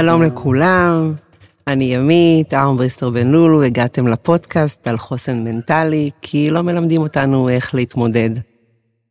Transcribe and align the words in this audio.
שלום 0.00 0.22
לכולם, 0.22 1.14
אני 1.66 1.84
ימית, 1.84 2.54
ארם 2.54 2.76
בריסטר 2.76 3.10
בן 3.10 3.28
לולו, 3.28 3.62
הגעתם 3.62 4.06
לפודקאסט 4.06 4.86
על 4.86 4.98
חוסן 4.98 5.44
מנטלי, 5.44 6.10
כי 6.22 6.50
לא 6.50 6.62
מלמדים 6.62 7.02
אותנו 7.02 7.48
איך 7.48 7.74
להתמודד. 7.74 8.30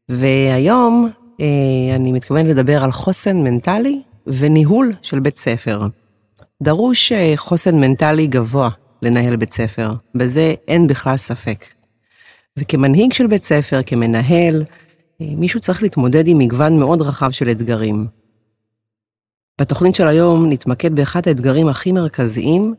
והיום 0.10 1.10
אה, 1.42 1.96
אני 1.96 2.12
מתכוון 2.12 2.46
לדבר 2.46 2.84
על 2.84 2.92
חוסן 2.92 3.38
מנטלי 3.38 4.02
וניהול 4.28 4.94
של 5.02 5.20
בית 5.20 5.38
ספר. 5.38 5.88
דרוש 6.64 7.12
אה, 7.12 7.34
חוסן 7.36 7.80
מנטלי 7.80 8.28
גבוה 8.28 8.70
לנהל 9.02 9.36
בית 9.36 9.54
ספר, 9.54 9.94
בזה 10.16 10.54
אין 10.68 10.88
בכלל 10.88 11.18
ספק. 11.18 11.66
וכמנהיג 12.58 13.14
של 13.14 13.28
בית 13.28 13.44
ספר, 13.44 13.82
כמנהל, 13.86 14.64
אה, 15.22 15.28
מישהו 15.38 15.60
צריך 15.60 15.84
להתמודד 15.84 16.28
עם 16.28 16.38
מגוון 16.38 16.80
מאוד 16.80 17.02
רחב 17.02 17.32
של 17.32 17.50
אתגרים. 17.50 18.19
בתוכנית 19.60 19.96
של 19.96 20.08
היום 20.08 20.50
נתמקד 20.50 20.96
באחד 20.96 21.22
האתגרים 21.28 21.68
הכי 21.68 21.92
מרכזיים 21.92 22.74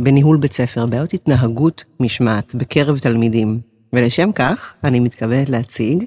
בניהול 0.00 0.36
בית 0.36 0.52
ספר, 0.52 0.86
בעיות 0.86 1.14
התנהגות 1.14 1.84
משמעת 2.00 2.54
בקרב 2.54 2.98
תלמידים. 2.98 3.60
ולשם 3.92 4.32
כך, 4.32 4.74
אני 4.84 5.00
מתכוונת 5.00 5.48
להציג 5.48 6.04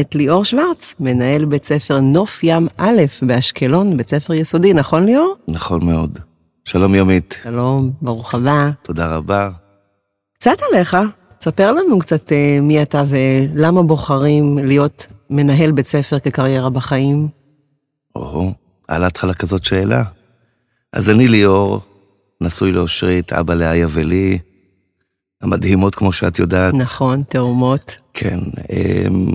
את 0.00 0.14
ליאור 0.14 0.44
שוורץ, 0.44 0.94
מנהל 1.00 1.44
בית 1.44 1.64
ספר 1.64 2.00
נוף 2.00 2.44
ים 2.44 2.68
א' 2.76 3.02
באשקלון, 3.22 3.96
בית 3.96 4.08
ספר 4.10 4.34
יסודי, 4.34 4.72
נכון 4.72 5.04
ליאור? 5.04 5.34
נכון 5.48 5.86
מאוד. 5.86 6.18
שלום 6.64 6.94
יומית. 6.94 7.40
שלום, 7.42 7.90
ברוך 8.02 8.34
הבא. 8.34 8.70
תודה 8.82 9.16
רבה. 9.16 9.50
קצת 10.34 10.56
עליך, 10.72 10.96
ספר 11.40 11.72
לנו 11.72 11.98
קצת 11.98 12.32
אה, 12.32 12.58
מי 12.62 12.82
אתה 12.82 13.04
ולמה 13.08 13.82
בוחרים 13.82 14.58
להיות 14.58 15.06
מנהל 15.30 15.72
בית 15.72 15.86
ספר 15.86 16.18
כקריירה 16.18 16.70
בחיים. 16.70 17.28
או, 18.16 18.52
על 18.88 19.04
ההתחלה 19.04 19.34
כזאת 19.34 19.64
שאלה. 19.64 20.04
אז 20.92 21.10
אני 21.10 21.28
ליאור, 21.28 21.80
נשוי 22.40 22.72
לאושרית, 22.72 23.32
אבא 23.32 23.54
לאיה 23.54 23.86
ולי, 23.90 24.38
המדהימות 25.42 25.94
כמו 25.94 26.12
שאת 26.12 26.38
יודעת. 26.38 26.74
נכון, 26.74 27.22
תאומות. 27.28 27.96
כן. 28.14 28.38
אמ, 28.72 29.32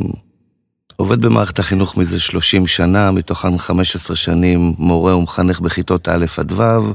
עובד 0.96 1.22
במערכת 1.22 1.60
החינוך 1.60 1.98
מזה 1.98 2.20
30 2.20 2.68
שנה, 2.68 3.12
מתוכן 3.12 3.58
15 3.58 4.16
שנים 4.16 4.74
מורה 4.78 5.18
ומחנך 5.18 5.60
בכיתות 5.60 6.10
א' 6.10 6.26
עד 6.38 6.52
ו', 6.52 6.94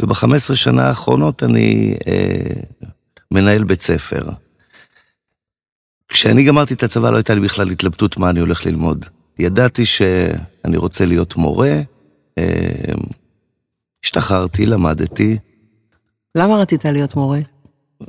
וב-15 0.00 0.54
שנה 0.54 0.88
האחרונות 0.88 1.42
אני 1.42 1.94
אה, 2.08 2.60
מנהל 3.30 3.64
בית 3.64 3.82
ספר. 3.82 4.28
כשאני 6.08 6.44
גמרתי 6.44 6.74
את 6.74 6.82
הצבא 6.82 7.10
לא 7.10 7.16
הייתה 7.16 7.34
לי 7.34 7.40
בכלל 7.40 7.70
התלבטות 7.70 8.18
מה 8.18 8.30
אני 8.30 8.40
הולך 8.40 8.66
ללמוד. 8.66 9.04
ידעתי 9.38 9.86
שאני 9.86 10.76
רוצה 10.76 11.04
להיות 11.04 11.36
מורה, 11.36 11.80
אה, 12.38 12.92
השתחררתי, 14.04 14.66
למדתי. 14.66 15.38
למה 16.34 16.56
רצית 16.56 16.84
להיות 16.84 17.16
מורה? 17.16 17.38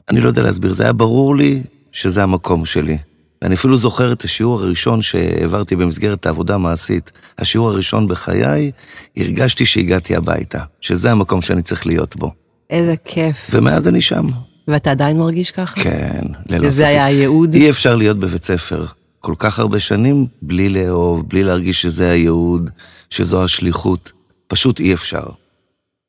אני 0.09 0.21
לא 0.21 0.27
יודע 0.27 0.43
להסביר, 0.43 0.73
זה 0.73 0.83
היה 0.83 0.93
ברור 0.93 1.35
לי 1.35 1.63
שזה 1.91 2.23
המקום 2.23 2.65
שלי. 2.65 2.97
ואני 3.41 3.55
אפילו 3.55 3.77
זוכר 3.77 4.13
את 4.13 4.23
השיעור 4.23 4.61
הראשון 4.61 5.01
שהעברתי 5.01 5.75
במסגרת 5.75 6.25
העבודה 6.25 6.55
המעשית. 6.55 7.11
השיעור 7.39 7.69
הראשון 7.69 8.07
בחיי, 8.07 8.71
הרגשתי 9.17 9.65
שהגעתי 9.65 10.15
הביתה, 10.15 10.59
שזה 10.81 11.11
המקום 11.11 11.41
שאני 11.41 11.61
צריך 11.61 11.85
להיות 11.85 12.15
בו. 12.15 12.31
איזה 12.69 12.95
כיף. 13.05 13.47
ומאז 13.51 13.87
אני 13.87 14.01
שם. 14.01 14.27
ואתה 14.67 14.91
עדיין 14.91 15.17
מרגיש 15.17 15.51
ככה? 15.51 15.75
כן, 15.75 16.21
ללא 16.49 16.71
שזה 16.71 16.87
היה 16.87 17.05
הייעוד? 17.05 17.53
אי 17.53 17.69
אפשר 17.69 17.95
להיות 17.95 18.19
בבית 18.19 18.43
ספר 18.43 18.85
כל 19.25 19.33
כך 19.37 19.59
הרבה 19.59 19.79
שנים 19.79 20.27
בלי 20.41 20.69
לאהוב, 20.69 21.29
בלי 21.29 21.43
להרגיש 21.43 21.81
שזה 21.81 22.11
הייעוד, 22.11 22.69
שזו 23.09 23.43
השליחות. 23.43 24.11
פשוט 24.47 24.79
אי 24.79 24.93
אפשר. 24.93 25.23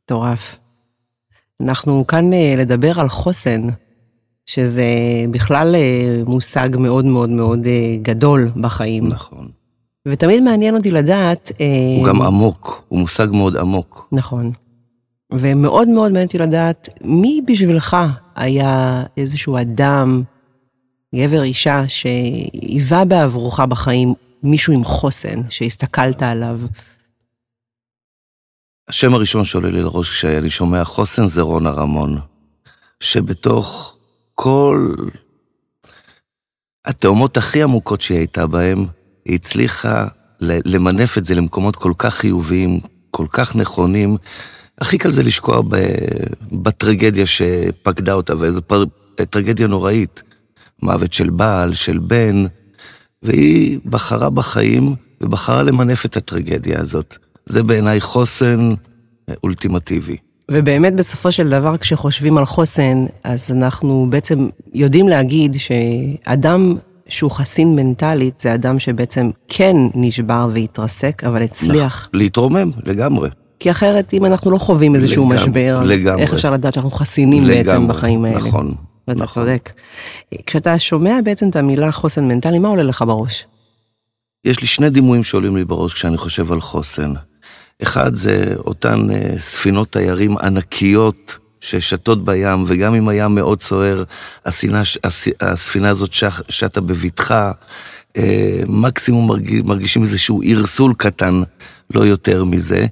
מטורף. 0.05 0.57
אנחנו 1.61 2.07
כאן 2.07 2.33
אה, 2.33 2.55
לדבר 2.59 3.01
על 3.01 3.09
חוסן, 3.09 3.67
שזה 4.47 4.85
בכלל 5.31 5.75
אה, 5.75 6.23
מושג 6.27 6.69
מאוד 6.79 7.05
מאוד 7.05 7.31
מאוד 7.31 7.67
אה, 7.67 7.97
גדול 8.03 8.51
בחיים. 8.57 9.09
נכון. 9.09 9.49
ותמיד 10.09 10.43
מעניין 10.43 10.77
אותי 10.77 10.91
לדעת... 10.91 11.53
הוא 11.99 12.07
גם 12.07 12.23
עמוק, 12.23 12.85
הוא 12.89 12.99
מושג 12.99 13.29
מאוד 13.33 13.57
עמוק. 13.57 14.09
נכון. 14.13 14.53
ומאוד 15.33 15.89
מאוד 15.89 16.13
מעניין 16.13 16.27
אותי 16.27 16.39
לדעת 16.39 16.89
מי 17.05 17.41
בשבילך 17.47 17.97
היה 18.37 19.03
איזשהו 19.17 19.59
אדם, 19.59 20.23
גבר, 21.15 21.43
אישה, 21.43 21.89
שהיווה 21.89 23.05
בעבורך 23.05 23.61
בחיים 23.61 24.15
מישהו 24.43 24.73
עם 24.73 24.85
חוסן, 24.85 25.51
שהסתכלת 25.51 26.23
עליו. 26.23 26.61
השם 28.89 29.15
הראשון 29.15 29.45
שעולה 29.45 29.71
לי 29.71 29.83
לראש 29.83 30.11
כשאני 30.11 30.51
שומע 30.51 30.85
חוסן 30.85 31.27
זה 31.27 31.43
רונה 31.43 31.71
רמון, 31.71 32.19
שבתוך 33.01 33.97
כל 34.35 34.95
התאומות 36.85 37.37
הכי 37.37 37.63
עמוקות 37.63 38.01
שהיא 38.01 38.19
הייתה 38.19 38.47
בהן, 38.47 38.87
היא 39.25 39.35
הצליחה 39.35 40.07
למנף 40.41 41.19
את 41.19 41.25
זה 41.25 41.35
למקומות 41.35 41.77
כל 41.77 41.93
כך 41.99 42.15
חיוביים, 42.15 42.81
כל 43.11 43.27
כך 43.31 43.57
נכונים. 43.57 44.17
הכי 44.81 44.99
קל 44.99 45.11
זה 45.11 45.23
לשקוע 45.23 45.63
בטרגדיה 46.53 47.27
שפקדה 47.27 48.13
אותה, 48.13 48.39
ואיזו 48.39 48.63
פר... 48.63 48.85
טרגדיה 49.31 49.67
נוראית. 49.67 50.23
מוות 50.85 51.13
של 51.13 51.31
בעל, 51.31 51.75
של 51.75 51.99
בן, 51.99 52.45
והיא 53.23 53.79
בחרה 53.87 54.31
בחיים 54.31 54.95
ובחרה 55.21 55.63
למנף 55.63 56.07
את 56.07 56.17
הטרגדיה 56.17 56.81
הזאת. 56.81 57.17
זה 57.47 57.63
בעיניי 57.63 58.01
חוסן 58.01 58.75
אולטימטיבי. 59.45 60.17
ובאמת 60.51 60.95
בסופו 60.95 61.33
של 61.33 61.51
דבר 61.51 61.77
כשחושבים 61.77 62.39
על 62.39 62.45
חוסן, 62.45 63.05
אז 63.25 63.51
אנחנו 63.51 64.07
בעצם 64.11 64.49
יודעים 64.75 65.09
להגיד 65.09 65.57
שאדם 65.59 66.75
שהוא 67.09 67.31
חסין 67.31 67.77
מנטלית, 67.77 68.41
זה 68.41 68.55
אדם 68.55 68.79
שבעצם 68.79 69.31
כן 69.49 69.77
נשבר 69.95 70.49
והתרסק, 70.53 71.25
אבל 71.25 71.43
הצליח. 71.43 72.09
להתרומם, 72.13 72.71
לגמרי. 72.85 73.29
כי 73.61 73.71
אחרת, 73.71 74.15
אם 74.15 74.25
אנחנו 74.25 74.51
לא 74.51 74.59
חווים 74.59 74.95
איזשהו 74.95 75.25
לגמרי, 75.25 75.37
משבר, 75.37 75.81
אז 75.83 75.89
לגמרי. 75.89 76.23
איך 76.23 76.33
אפשר 76.33 76.51
לדעת 76.51 76.75
שאנחנו 76.75 76.91
חסינים 76.91 77.45
לגמרי, 77.45 77.63
בעצם 77.63 77.89
בחיים 77.89 78.25
האלה? 78.25 78.37
נכון. 78.37 78.75
ואתה 79.09 79.23
נכון. 79.23 79.43
צודק. 79.45 79.73
כשאתה 80.47 80.79
שומע 80.79 81.15
בעצם 81.25 81.49
את 81.49 81.57
המילה 81.57 81.93
חוסן 81.93 82.29
מנטלי, 82.29 82.59
מה 82.59 82.69
עולה 82.69 82.83
לך 82.83 83.05
בראש? 83.07 83.47
יש 84.45 84.61
לי 84.61 84.67
שני 84.67 84.91
דימויים 84.91 85.25
שעולים 85.25 85.57
לי 85.57 85.65
בראש 85.65 85.95
כשאני 85.95 86.17
חושב 86.17 86.53
על 86.53 86.61
חוסן. 86.61 87.13
אחד 87.83 88.15
זה 88.15 88.55
אותן 88.59 89.11
אה, 89.11 89.39
ספינות 89.39 89.93
תיירים 89.93 90.39
ענקיות 90.39 91.39
ששתות 91.61 92.25
בים, 92.25 92.65
וגם 92.69 92.95
אם 92.95 93.09
הים 93.09 93.35
מאוד 93.35 93.63
סוער, 93.63 94.05
הסינה, 94.47 94.83
הספינה 95.41 95.91
הזאת 95.91 96.13
שטה 96.49 96.81
בבטחה, 96.81 97.53
אה, 98.17 98.61
מקסימום 98.67 99.31
מרגישים 99.65 100.03
איזשהו 100.03 100.41
ערסול 100.45 100.95
קטן, 100.99 101.43
לא 101.95 102.01
יותר 102.01 102.45
מזה. 102.45 102.87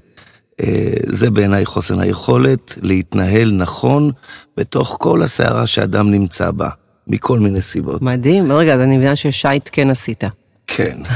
אה, 0.62 0.92
זה 1.06 1.30
בעיניי 1.30 1.66
חוסן 1.66 2.00
היכולת 2.00 2.78
להתנהל 2.82 3.52
נכון 3.52 4.10
בתוך 4.56 4.96
כל 5.00 5.22
הסערה 5.22 5.66
שאדם 5.66 6.10
נמצא 6.10 6.50
בה, 6.50 6.68
מכל 7.06 7.38
מיני 7.38 7.60
סיבות. 7.60 8.02
מדהים, 8.02 8.52
רגע, 8.52 8.74
אז 8.74 8.80
אני 8.80 8.96
מבינה 8.96 9.16
ששייט 9.16 9.68
כן 9.72 9.90
עשית. 9.90 10.24
כן. 10.66 10.98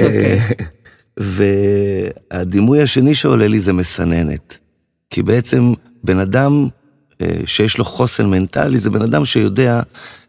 אוקיי. 0.00 0.38
והדימוי 1.16 2.82
השני 2.82 3.14
שעולה 3.14 3.48
לי 3.48 3.60
זה 3.60 3.72
מסננת. 3.72 4.58
כי 5.10 5.22
בעצם 5.22 5.72
בן 6.04 6.18
אדם 6.18 6.68
אה, 7.22 7.26
שיש 7.46 7.78
לו 7.78 7.84
חוסן 7.84 8.26
מנטלי 8.26 8.78
זה 8.78 8.90
בן 8.90 9.02
אדם 9.02 9.24
שיודע 9.24 9.80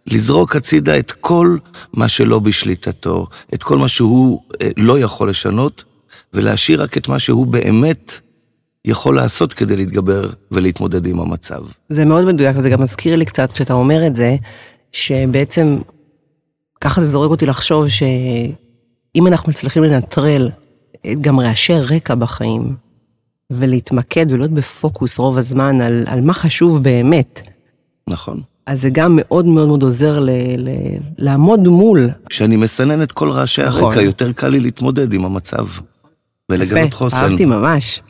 לזרוק 0.08 0.56
הצידה 0.56 1.00
את 1.00 1.12
כל 1.12 1.58
מה 1.94 2.08
שלא 2.08 2.40
בשליטתו, 2.40 3.28
את 3.54 3.64
כל 3.64 3.78
מה 3.78 3.88
שהוא 3.88 4.42
אה, 4.62 4.70
לא 4.78 5.00
יכול 5.00 5.30
לשנות, 5.30 5.84
ולהשאיר 6.34 6.84
רק 6.84 6.98
את 6.98 7.08
מה 7.08 7.20
שהוא 7.20 7.48
באמת 7.48 8.12
יכול 8.86 9.16
לעשות 9.16 9.54
כדי 9.54 9.76
להתגבר 9.76 10.30
ולהתמודד 10.52 11.06
עם 11.06 11.20
המצב. 11.20 11.62
זה 11.90 12.06
מאוד 12.06 12.26
מדויק, 12.26 12.58
וזה 12.58 12.70
גם 12.70 12.82
מזכיר 12.82 13.16
לי 13.16 13.26
קצת 13.26 13.52
כשאתה 13.52 13.74
אומר 13.74 14.08
את 14.08 14.16
זה, 14.16 14.36
שבעצם 14.92 15.78
ככה 16.82 17.02
זה 17.02 17.12
זורק 17.12 17.32
אותי 17.32 17.46
לחשוב 17.46 17.88
שאם 17.88 19.28
אנחנו 19.28 19.50
מצליחים 19.50 19.84
לנטרל 19.84 20.50
גם 21.22 21.40
רעשי 21.40 21.74
רקע 21.74 22.16
בחיים, 22.16 22.76
ולהתמקד 23.52 24.26
ולהיות 24.32 24.52
בפוקוס 24.52 25.18
רוב 25.18 25.38
הזמן 25.38 25.82
על, 25.82 26.04
על 26.08 26.22
מה 26.22 26.34
חשוב 26.34 26.84
באמת. 26.84 27.42
נכון. 28.10 28.42
אז 28.66 28.82
זה 28.82 28.90
גם 28.90 29.16
מאוד 29.16 29.46
מאוד 29.46 29.68
מאוד 29.68 29.84
עוזר 29.84 30.20
ל, 30.20 30.30
ל, 30.58 30.70
לעמוד 31.18 31.60
מול. 31.60 32.10
כשאני 32.30 32.56
מסנן 32.56 33.04
את 33.04 33.12
כל 33.12 33.30
רעשי 33.30 33.64
נכון. 33.64 33.84
הרקע, 33.84 34.02
יותר 34.02 34.32
קל 34.32 34.48
לי 34.48 34.60
להתמודד 34.60 35.14
עם 35.14 35.26
המצב. 35.26 35.66
ולגלות 36.52 36.94
חוסן. 36.94 37.18
יפה, 37.18 37.26
אהבתי 37.26 37.46
ממש. 37.46 38.02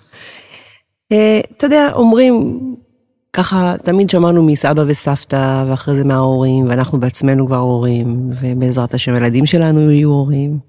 Uh, 1.13 1.15
אתה 1.57 1.65
יודע, 1.65 1.89
אומרים, 1.93 2.59
ככה, 3.33 3.75
תמיד 3.83 4.09
שמענו 4.09 4.43
מסבא 4.43 4.83
וסבתא, 4.87 5.65
ואחרי 5.69 5.95
זה 5.95 6.03
מההורים, 6.03 6.67
ואנחנו 6.67 6.99
בעצמנו 6.99 7.47
כבר 7.47 7.57
הורים, 7.57 8.29
ובעזרת 8.41 8.93
השם 8.93 9.13
הילדים 9.13 9.45
שלנו 9.45 9.91
יהיו 9.91 10.09
הורים, 10.09 10.59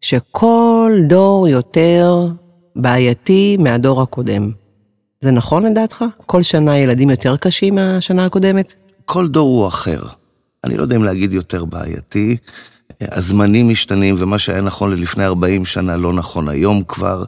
שכל 0.00 0.92
דור 1.08 1.48
יותר 1.48 2.26
בעייתי 2.76 3.56
מהדור 3.60 4.02
הקודם. 4.02 4.50
זה 5.20 5.30
נכון 5.30 5.62
לדעתך? 5.66 6.04
כל 6.26 6.42
שנה 6.42 6.78
ילדים 6.78 7.10
יותר 7.10 7.36
קשים 7.36 7.74
מהשנה 7.74 8.24
הקודמת? 8.24 8.74
כל 9.04 9.28
דור 9.28 9.48
הוא 9.48 9.68
אחר. 9.68 10.02
אני 10.64 10.76
לא 10.76 10.82
יודע 10.82 10.96
אם 10.96 11.04
להגיד 11.04 11.32
יותר 11.32 11.64
בעייתי. 11.64 12.36
הזמנים 13.00 13.68
משתנים, 13.68 14.16
ומה 14.18 14.38
שהיה 14.38 14.60
נכון 14.60 14.90
ללפני 14.90 15.24
40 15.24 15.64
שנה 15.64 15.96
לא 15.96 16.12
נכון 16.12 16.48
היום 16.48 16.82
כבר. 16.88 17.24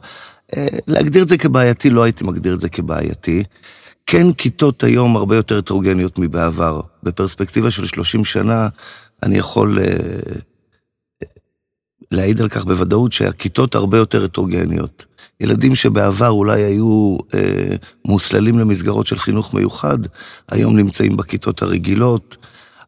אה, 0.57 0.67
להגדיר 0.87 1.23
את 1.23 1.27
זה 1.27 1.37
כבעייתי, 1.37 1.89
לא 1.89 2.03
הייתי 2.03 2.23
מגדיר 2.23 2.53
את 2.53 2.59
זה 2.59 2.69
כבעייתי. 2.69 3.43
כן, 4.05 4.33
כיתות 4.33 4.83
היום 4.83 5.15
הרבה 5.15 5.35
יותר 5.35 5.57
הטרוגניות 5.57 6.19
מבעבר. 6.19 6.81
בפרספקטיבה 7.03 7.71
של 7.71 7.85
30 7.85 8.25
שנה, 8.25 8.67
אני 9.23 9.37
יכול 9.37 9.79
אה, 9.79 9.85
להעיד 12.11 12.41
על 12.41 12.49
כך 12.49 12.65
בוודאות 12.65 13.11
שהכיתות 13.11 13.75
הרבה 13.75 13.97
יותר 13.97 14.25
הטרוגניות. 14.25 15.05
ילדים 15.39 15.75
שבעבר 15.75 16.29
אולי 16.29 16.63
היו 16.63 17.17
אה, 17.33 17.75
מוסללים 18.05 18.59
למסגרות 18.59 19.07
של 19.07 19.19
חינוך 19.19 19.53
מיוחד, 19.53 19.97
היום 20.51 20.77
נמצאים 20.77 21.17
בכיתות 21.17 21.61
הרגילות, 21.61 22.37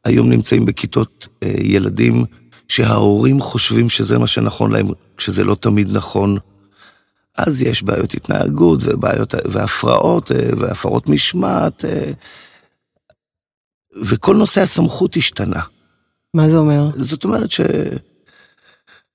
היום 0.05 0.29
נמצאים 0.29 0.65
בכיתות 0.65 1.27
אה, 1.43 1.53
ילדים 1.61 2.25
שההורים 2.67 3.41
חושבים 3.41 3.89
שזה 3.89 4.17
מה 4.17 4.27
שנכון 4.27 4.71
להם, 4.71 4.87
כשזה 5.17 5.43
לא 5.43 5.55
תמיד 5.55 5.87
נכון. 5.91 6.37
אז 7.37 7.61
יש 7.61 7.83
בעיות 7.83 8.13
התנהגות 8.13 8.79
ובעיות, 8.83 9.35
והפרעות 9.45 10.31
אה, 10.31 10.49
והפרות 10.59 11.09
משמעת, 11.09 11.85
אה, 11.85 12.11
וכל 14.01 14.35
נושא 14.35 14.61
הסמכות 14.61 15.17
השתנה. 15.17 15.61
מה 16.33 16.49
זה 16.49 16.57
אומר? 16.57 16.89
זאת 16.95 17.23
אומרת 17.23 17.51
ש... 17.51 17.61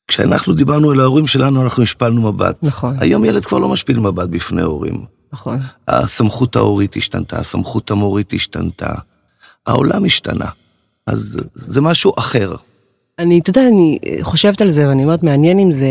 כשאנחנו 0.08 0.54
דיברנו 0.54 0.92
אל 0.92 1.00
ההורים 1.00 1.26
שלנו, 1.26 1.62
אנחנו 1.62 1.82
השפלנו 1.82 2.32
מבט. 2.32 2.58
נכון. 2.62 2.96
היום 3.00 3.24
ילד 3.24 3.44
כבר 3.44 3.58
לא 3.58 3.68
משפיל 3.68 4.00
מבט 4.00 4.28
בפני 4.28 4.62
הורים. 4.62 5.04
נכון. 5.32 5.60
הסמכות 5.88 6.56
ההורית 6.56 6.96
השתנתה, 6.96 7.38
הסמכות 7.38 7.90
המורית 7.90 8.32
השתנתה, 8.32 8.94
העולם 9.66 10.04
השתנה. 10.04 10.46
אז 11.06 11.40
זה 11.54 11.80
משהו 11.80 12.12
אחר. 12.18 12.54
אני, 13.18 13.38
אתה 13.38 13.50
יודע, 13.50 13.68
אני 13.68 13.98
חושבת 14.22 14.60
על 14.60 14.70
זה 14.70 14.88
ואני 14.88 15.02
אומרת, 15.02 15.22
מעניין 15.22 15.58
אם 15.58 15.72
זה 15.72 15.88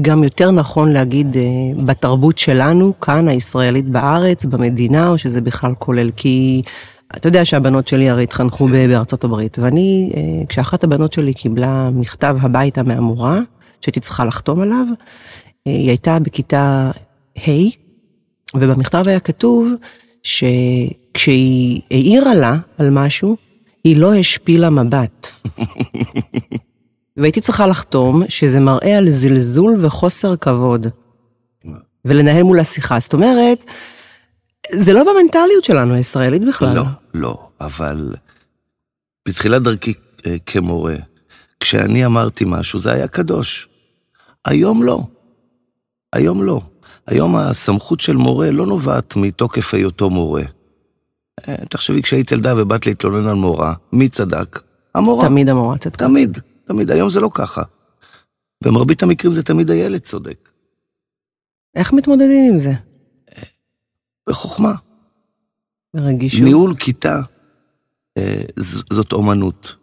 גם 0.00 0.24
יותר 0.24 0.50
נכון 0.50 0.92
להגיד 0.92 1.36
אה, 1.36 1.42
בתרבות 1.86 2.38
שלנו, 2.38 3.00
כאן, 3.00 3.28
הישראלית 3.28 3.88
בארץ, 3.88 4.44
במדינה, 4.44 5.08
או 5.08 5.18
שזה 5.18 5.40
בכלל 5.40 5.74
כולל, 5.78 6.10
כי 6.10 6.62
אתה 7.16 7.28
יודע 7.28 7.44
שהבנות 7.44 7.88
שלי 7.88 8.10
הרי 8.10 8.22
התחנכו 8.22 8.68
בארצות 8.68 9.24
הברית, 9.24 9.58
ואני, 9.58 10.12
אה, 10.16 10.46
כשאחת 10.48 10.84
הבנות 10.84 11.12
שלי 11.12 11.34
קיבלה 11.34 11.90
מכתב 11.92 12.36
הביתה 12.40 12.82
מהמורה, 12.82 13.40
שהייתי 13.80 14.00
צריכה 14.00 14.24
לחתום 14.24 14.60
עליו, 14.60 14.86
אה, 15.66 15.72
היא 15.72 15.88
הייתה 15.88 16.18
בכיתה 16.18 16.90
ה', 17.38 17.50
ובמכתב 18.54 19.04
היה 19.06 19.20
כתוב 19.20 19.68
שכשהיא 20.22 21.80
העירה 21.90 22.34
לה 22.34 22.56
על 22.78 22.90
משהו, 22.90 23.36
היא 23.84 23.96
לא 23.96 24.14
השפילה 24.14 24.70
מבט. 24.70 25.28
והייתי 27.16 27.40
צריכה 27.40 27.66
לחתום 27.66 28.22
שזה 28.28 28.60
מראה 28.60 28.98
על 28.98 29.10
זלזול 29.10 29.84
וחוסר 29.84 30.36
כבוד. 30.36 30.86
ולנהל 32.04 32.42
מול 32.42 32.60
השיחה. 32.60 33.00
זאת 33.00 33.12
אומרת, 33.12 33.64
זה 34.72 34.92
לא 34.92 35.02
במנטליות 35.04 35.64
שלנו 35.64 35.94
הישראלית 35.94 36.42
בכלל. 36.48 36.76
לא, 36.76 36.84
לא, 37.14 37.48
אבל 37.60 38.14
בתחילת 39.28 39.62
דרכי 39.62 39.94
אה, 40.26 40.36
כמורה, 40.46 40.96
כשאני 41.60 42.06
אמרתי 42.06 42.44
משהו 42.46 42.80
זה 42.80 42.92
היה 42.92 43.08
קדוש. 43.08 43.68
היום 44.44 44.82
לא. 44.82 45.02
היום 46.12 46.42
לא. 46.42 46.60
היום 47.06 47.36
הסמכות 47.36 48.00
של 48.00 48.16
מורה 48.16 48.50
לא 48.50 48.66
נובעת 48.66 49.16
מתוקף 49.16 49.74
היותו 49.74 50.10
מורה. 50.10 50.42
אה, 51.48 51.56
תחשבי, 51.70 52.02
כשהיית 52.02 52.32
ילדה 52.32 52.62
ובאת 52.62 52.86
להתלונן 52.86 53.28
על 53.28 53.34
מורה, 53.34 53.74
מי 53.92 54.08
צדק? 54.08 54.62
המורה. 54.94 55.28
תמיד 55.28 55.48
המורה 55.48 55.78
צדקה. 55.78 56.06
תמיד, 56.06 56.38
תמיד. 56.64 56.90
היום 56.90 57.10
זה 57.10 57.20
לא 57.20 57.30
ככה. 57.34 57.62
במרבית 58.64 59.02
המקרים 59.02 59.32
זה 59.32 59.42
תמיד 59.42 59.70
הילד 59.70 60.00
צודק. 60.00 60.50
איך 61.74 61.92
מתמודדים 61.92 62.52
עם 62.52 62.58
זה? 62.58 62.72
בחוכמה. 64.28 64.74
ברגישות. 65.94 66.44
ניהול 66.44 66.74
כיתה 66.74 67.20
אה, 68.18 68.42
זאת 68.90 69.12
אומנות. 69.12 69.76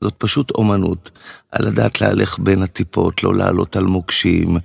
זאת 0.00 0.14
פשוט 0.18 0.50
אומנות. 0.50 1.10
על 1.52 1.66
לדעת 1.66 2.00
להלך 2.00 2.38
בין 2.38 2.62
הטיפות, 2.62 3.22
לא 3.22 3.34
לעלות 3.34 3.76
על 3.76 3.84
מוקשים, 3.84 4.56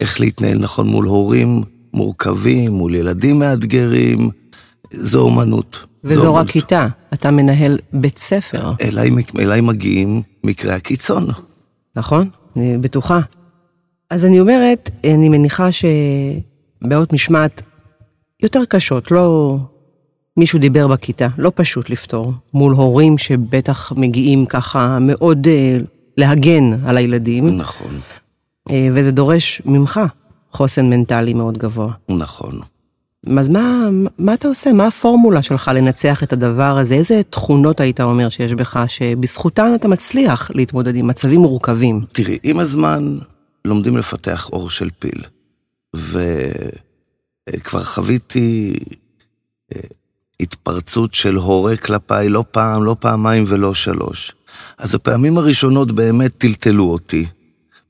איך 0.00 0.20
להתנהל 0.20 0.58
נכון 0.58 0.86
מול 0.86 1.06
הורים 1.06 1.64
מורכבים, 1.94 2.72
מול 2.72 2.94
ילדים 2.94 3.38
מאתגרים. 3.38 4.30
זו 4.96 5.20
אומנות. 5.20 5.86
וזו 6.04 6.34
רק 6.34 6.48
כיתה, 6.48 6.86
אתה 7.14 7.30
מנהל 7.30 7.78
בית 7.92 8.18
ספר. 8.18 8.72
אליי, 8.80 9.10
אליי 9.38 9.60
מגיעים 9.60 10.22
מקרי 10.44 10.72
הקיצון. 10.72 11.28
נכון, 11.96 12.28
אני 12.56 12.78
בטוחה. 12.78 13.20
אז 14.10 14.24
אני 14.24 14.40
אומרת, 14.40 14.90
אני 15.04 15.28
מניחה 15.28 15.68
שבעיות 15.72 17.12
משמעת 17.12 17.62
יותר 18.42 18.64
קשות, 18.64 19.10
לא... 19.10 19.58
מישהו 20.36 20.58
דיבר 20.58 20.88
בכיתה, 20.88 21.28
לא 21.38 21.52
פשוט 21.54 21.90
לפתור, 21.90 22.32
מול 22.54 22.72
הורים 22.72 23.18
שבטח 23.18 23.92
מגיעים 23.92 24.46
ככה 24.46 24.98
מאוד 25.00 25.46
אה, 25.46 25.78
להגן 26.16 26.84
על 26.84 26.96
הילדים. 26.96 27.46
נכון. 27.46 28.00
אה, 28.70 28.88
וזה 28.94 29.12
דורש 29.12 29.62
ממך 29.64 30.00
חוסן 30.50 30.90
מנטלי 30.90 31.34
מאוד 31.34 31.58
גבוה. 31.58 31.92
נכון. 32.08 32.60
אז 33.38 33.48
מה, 33.48 33.88
מה 34.18 34.34
אתה 34.34 34.48
עושה? 34.48 34.72
מה 34.72 34.86
הפורמולה 34.86 35.42
שלך 35.42 35.70
לנצח 35.74 36.22
את 36.22 36.32
הדבר 36.32 36.78
הזה? 36.78 36.94
איזה 36.94 37.22
תכונות 37.30 37.80
היית 37.80 38.00
אומר 38.00 38.28
שיש 38.28 38.52
בך 38.52 38.84
שבזכותן 38.88 39.72
אתה 39.74 39.88
מצליח 39.88 40.50
להתמודד 40.54 40.96
עם 40.96 41.06
מצבים 41.06 41.40
מורכבים? 41.40 42.00
תראי, 42.12 42.38
עם 42.42 42.58
הזמן 42.58 43.18
לומדים 43.64 43.96
לפתח 43.96 44.48
אור 44.52 44.70
של 44.70 44.88
פיל. 44.98 45.22
וכבר 45.96 47.84
חוויתי 47.84 48.74
אה, 49.74 49.80
התפרצות 50.40 51.14
של 51.14 51.36
הורה 51.36 51.76
כלפיי 51.76 52.28
לא 52.28 52.44
פעם, 52.50 52.84
לא 52.84 52.96
פעמיים 53.00 53.44
ולא 53.48 53.74
שלוש. 53.74 54.32
אז 54.78 54.94
הפעמים 54.94 55.38
הראשונות 55.38 55.92
באמת 55.92 56.38
טלטלו 56.38 56.84
אותי, 56.84 57.26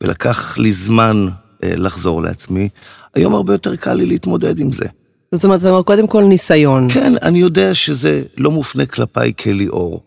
ולקח 0.01 0.59
לי 0.59 0.73
זמן 0.73 1.27
אה, 1.65 1.77
לחזור 1.77 2.23
לעצמי. 2.23 2.69
היום 3.15 3.35
הרבה 3.35 3.55
יותר 3.55 3.77
קל 3.77 3.95
לי 3.95 4.07
להתמודד 4.07 4.59
עם 4.59 4.73
זה. 4.73 4.87
זאת 5.35 5.45
אומרת, 5.45 5.61
אתה 5.61 5.71
אומר, 5.71 5.83
קודם 5.83 6.07
כל 6.07 6.23
ניסיון. 6.23 6.89
כן, 6.91 7.13
אני 7.23 7.39
יודע 7.39 7.75
שזה 7.75 8.23
לא 8.37 8.51
מופנה 8.51 8.87
כלפיי 8.87 9.33
כליאור, 9.39 10.01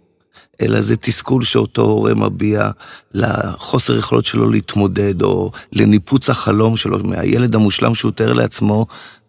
אלא 0.61 0.81
זה 0.81 0.95
תסכול 0.97 1.43
שאותו 1.43 1.81
הורה 1.81 2.13
מביע 2.13 2.69
לחוסר 3.13 3.97
יכולות 3.97 4.25
שלו 4.25 4.49
להתמודד, 4.49 5.21
או 5.21 5.51
לניפוץ 5.73 6.29
החלום 6.29 6.77
שלו 6.77 7.03
מהילד 7.03 7.55
המושלם 7.55 7.95
שהוא 7.95 8.11
תאר 8.11 8.33
לעצמו, 8.33 8.85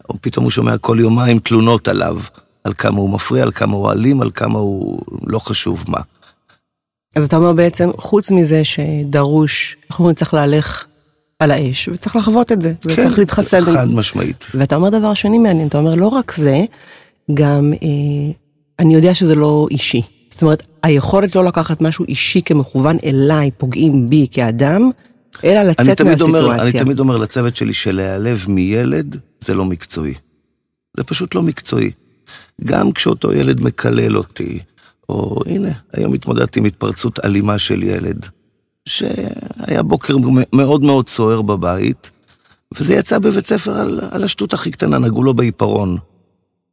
או 0.08 0.14
פתאום 0.20 0.44
הוא 0.44 0.50
שומע 0.50 0.78
כל 0.78 0.96
יומיים 1.00 1.38
תלונות 1.38 1.88
עליו, 1.88 2.20
על 2.64 2.72
כמה 2.78 2.98
הוא 2.98 3.10
מפריע, 3.10 3.42
על 3.42 3.52
כמה 3.52 3.76
הוא 3.76 3.90
אלים, 3.92 4.22
על 4.22 4.30
כמה 4.30 4.58
הוא 4.58 5.00
לא 5.26 5.38
חשוב 5.38 5.84
מה. 5.88 6.00
אז 7.16 7.24
אתה 7.24 7.36
אומר 7.36 7.52
בעצם, 7.52 7.90
חוץ 7.96 8.30
מזה 8.30 8.64
שדרוש, 8.64 9.76
איך 9.90 9.98
אומרים, 9.98 10.14
צריך 10.14 10.34
להלך 10.34 10.84
על 11.38 11.50
האש, 11.50 11.88
וצריך 11.88 12.16
לחוות 12.16 12.52
את 12.52 12.62
זה, 12.62 12.72
כן, 12.80 12.90
וצריך 12.90 13.18
להתחסן. 13.18 13.60
חד 13.60 13.88
משמעית. 13.92 14.46
ואתה 14.54 14.76
אומר 14.76 14.88
דבר 14.88 15.14
שני 15.14 15.38
מעניין, 15.38 15.68
אתה 15.68 15.78
אומר, 15.78 15.94
לא 15.94 16.06
רק 16.06 16.32
זה, 16.32 16.64
גם 17.34 17.72
אה, 17.82 18.32
אני 18.78 18.94
יודע 18.94 19.14
שזה 19.14 19.34
לא 19.34 19.66
אישי. 19.70 20.02
זאת 20.30 20.42
אומרת, 20.42 20.62
היכולת 20.82 21.34
לא 21.34 21.44
לקחת 21.44 21.80
משהו 21.80 22.04
אישי 22.04 22.42
כמכוון 22.44 22.96
אליי, 23.04 23.50
פוגעים 23.58 24.08
בי 24.08 24.26
כאדם, 24.30 24.90
אלא 25.44 25.62
לצאת 25.62 26.00
אני 26.00 26.10
מהסיטואציה. 26.10 26.42
אומר, 26.42 26.62
אני 26.62 26.72
תמיד 26.72 26.98
אומר 26.98 27.16
לצוות 27.16 27.56
שלי 27.56 27.74
שלהיעלב 27.74 28.44
מילד 28.48 29.16
זה 29.40 29.54
לא 29.54 29.64
מקצועי. 29.64 30.14
זה 30.96 31.04
פשוט 31.04 31.34
לא 31.34 31.42
מקצועי. 31.42 31.90
גם 32.64 32.92
כשאותו 32.92 33.32
ילד 33.32 33.60
מקלל 33.60 34.16
אותי, 34.16 34.58
או 35.08 35.42
הנה, 35.46 35.70
היום 35.92 36.14
התמודדתי 36.14 36.60
עם 36.60 36.64
התפרצות 36.64 37.24
אלימה 37.24 37.58
של 37.58 37.82
ילד. 37.82 38.26
שהיה 38.88 39.82
בוקר 39.82 40.16
מאוד 40.52 40.84
מאוד 40.84 41.08
סוער 41.08 41.42
בבית, 41.42 42.10
וזה 42.74 42.94
יצא 42.94 43.18
בבית 43.18 43.46
ספר 43.46 43.80
על, 43.80 44.00
על 44.10 44.24
השטות 44.24 44.52
הכי 44.52 44.70
קטנה, 44.70 44.98
נגעו 44.98 45.22
לו 45.22 45.34
בעיפרון. 45.34 45.96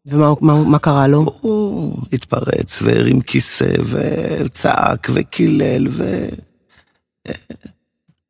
ומה 0.05 0.34
מה, 0.41 0.63
מה 0.63 0.79
קרה 0.79 1.07
לו? 1.07 1.38
הוא 1.41 1.98
התפרץ 2.13 2.81
והרים 2.81 3.22
כיסא 3.22 3.74
וצעק 3.89 5.10
וקילל 5.13 5.88
ו... 5.91 6.27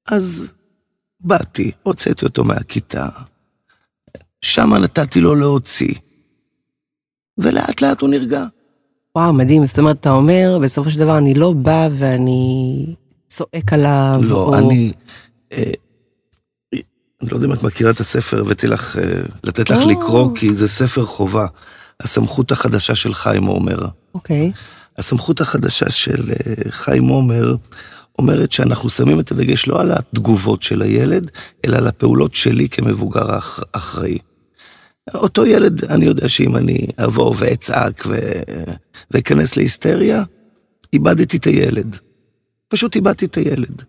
אז 0.07 0.53
באתי, 1.19 1.71
הוצאתי 1.83 2.25
אותו 2.25 2.43
מהכיתה, 2.43 3.09
שם 4.41 4.73
נתתי 4.73 5.21
לו 5.21 5.35
להוציא, 5.35 5.93
ולאט 7.37 7.81
לאט 7.81 8.01
הוא 8.01 8.09
נרגע. 8.09 8.45
וואו, 9.15 9.33
מדהים, 9.33 9.65
זאת 9.65 9.79
אומרת, 9.79 9.99
אתה 9.99 10.11
אומר, 10.11 10.59
בסופו 10.61 10.89
של 10.89 10.99
דבר 10.99 11.17
אני 11.17 11.33
לא 11.33 11.53
בא 11.53 11.89
ואני 11.91 12.85
צועק 13.35 13.73
עליו. 13.73 14.19
לא, 14.23 14.35
או... 14.35 14.55
אני... 14.57 14.91
אה, 15.51 15.63
אני 17.21 17.29
לא 17.31 17.35
יודע 17.35 17.47
אם 17.47 17.53
את 17.53 17.63
מכירה 17.63 17.91
את 17.91 17.99
הספר, 17.99 18.41
הבאתי 18.41 18.67
לך, 18.67 18.97
אה, 18.97 19.03
לתת 19.43 19.69
לך 19.69 19.77
או. 19.81 19.89
לקרוא, 19.89 20.35
כי 20.35 20.55
זה 20.55 20.67
ספר 20.67 21.05
חובה. 21.05 21.45
הסמכות 21.99 22.51
החדשה 22.51 22.95
של 22.95 23.13
חיים 23.13 23.43
עומר. 23.45 23.79
אוקיי. 24.13 24.51
הסמכות 24.97 25.41
החדשה 25.41 25.89
של 25.89 26.31
אה, 26.31 26.53
חיים 26.69 27.07
עומר 27.07 27.55
אומרת 28.19 28.51
שאנחנו 28.51 28.89
שמים 28.89 29.19
את 29.19 29.31
הדגש 29.31 29.67
לא 29.67 29.81
על 29.81 29.91
התגובות 29.91 30.63
של 30.63 30.81
הילד, 30.81 31.31
אלא 31.65 31.77
על 31.77 31.87
הפעולות 31.87 32.35
שלי 32.35 32.69
כמבוגר 32.69 33.31
האח- 33.31 33.59
אחראי. 33.71 34.17
אותו 35.13 35.45
ילד, 35.45 35.85
אני 35.85 36.05
יודע 36.05 36.29
שאם 36.29 36.55
אני 36.55 36.87
אבוא 37.05 37.35
ואצעק 37.37 38.03
ו- 38.07 38.41
ואכנס 39.11 39.57
להיסטריה, 39.57 40.23
איבדתי 40.93 41.37
את 41.37 41.43
הילד. 41.45 41.97
פשוט 42.75 42.95
איבדתי 42.95 43.25
את 43.25 43.35
הילד. 43.35 43.83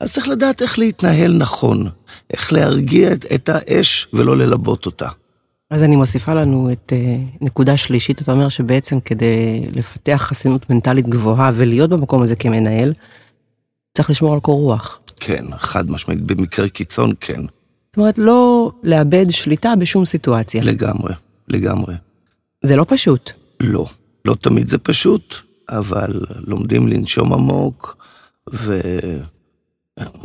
אז 0.00 0.14
צריך 0.14 0.28
לדעת 0.28 0.62
איך 0.62 0.78
להתנהל 0.78 1.36
נכון, 1.36 1.88
איך 2.30 2.52
להרגיע 2.52 3.12
את, 3.12 3.24
את 3.34 3.48
האש 3.48 4.06
ולא 4.12 4.36
ללבות 4.36 4.86
אותה. 4.86 5.08
אז 5.70 5.82
אני 5.82 5.96
מוסיפה 5.96 6.34
לנו 6.34 6.72
את 6.72 6.92
אה, 6.92 7.16
נקודה 7.40 7.76
שלישית, 7.76 8.22
אתה 8.22 8.32
אומר 8.32 8.48
שבעצם 8.48 9.00
כדי 9.00 9.62
לפתח 9.72 10.26
חסינות 10.28 10.70
מנטלית 10.70 11.08
גבוהה 11.08 11.50
ולהיות 11.56 11.90
במקום 11.90 12.22
הזה 12.22 12.36
כמנהל, 12.36 12.92
צריך 13.96 14.10
לשמור 14.10 14.34
על 14.34 14.40
קור 14.40 14.60
רוח. 14.60 15.00
כן, 15.16 15.44
חד 15.56 15.90
משמעית, 15.90 16.22
במקרה 16.22 16.68
קיצון 16.68 17.12
כן, 17.20 17.40
זאת 17.42 17.96
אומרת, 17.96 18.18
לא 18.18 18.72
לאבד 18.82 19.26
שליטה 19.30 19.76
בשום 19.76 20.04
סיטואציה. 20.04 20.64
לגמרי, 20.64 21.12
לגמרי. 21.48 21.94
זה 22.64 22.76
לא 22.76 22.84
פשוט. 22.88 23.30
לא, 23.60 23.86
לא 24.24 24.34
תמיד 24.40 24.68
זה 24.68 24.78
פשוט, 24.78 25.34
אבל 25.70 26.20
לומדים 26.46 26.88
לנשום 26.88 27.32
עמוק 27.32 27.96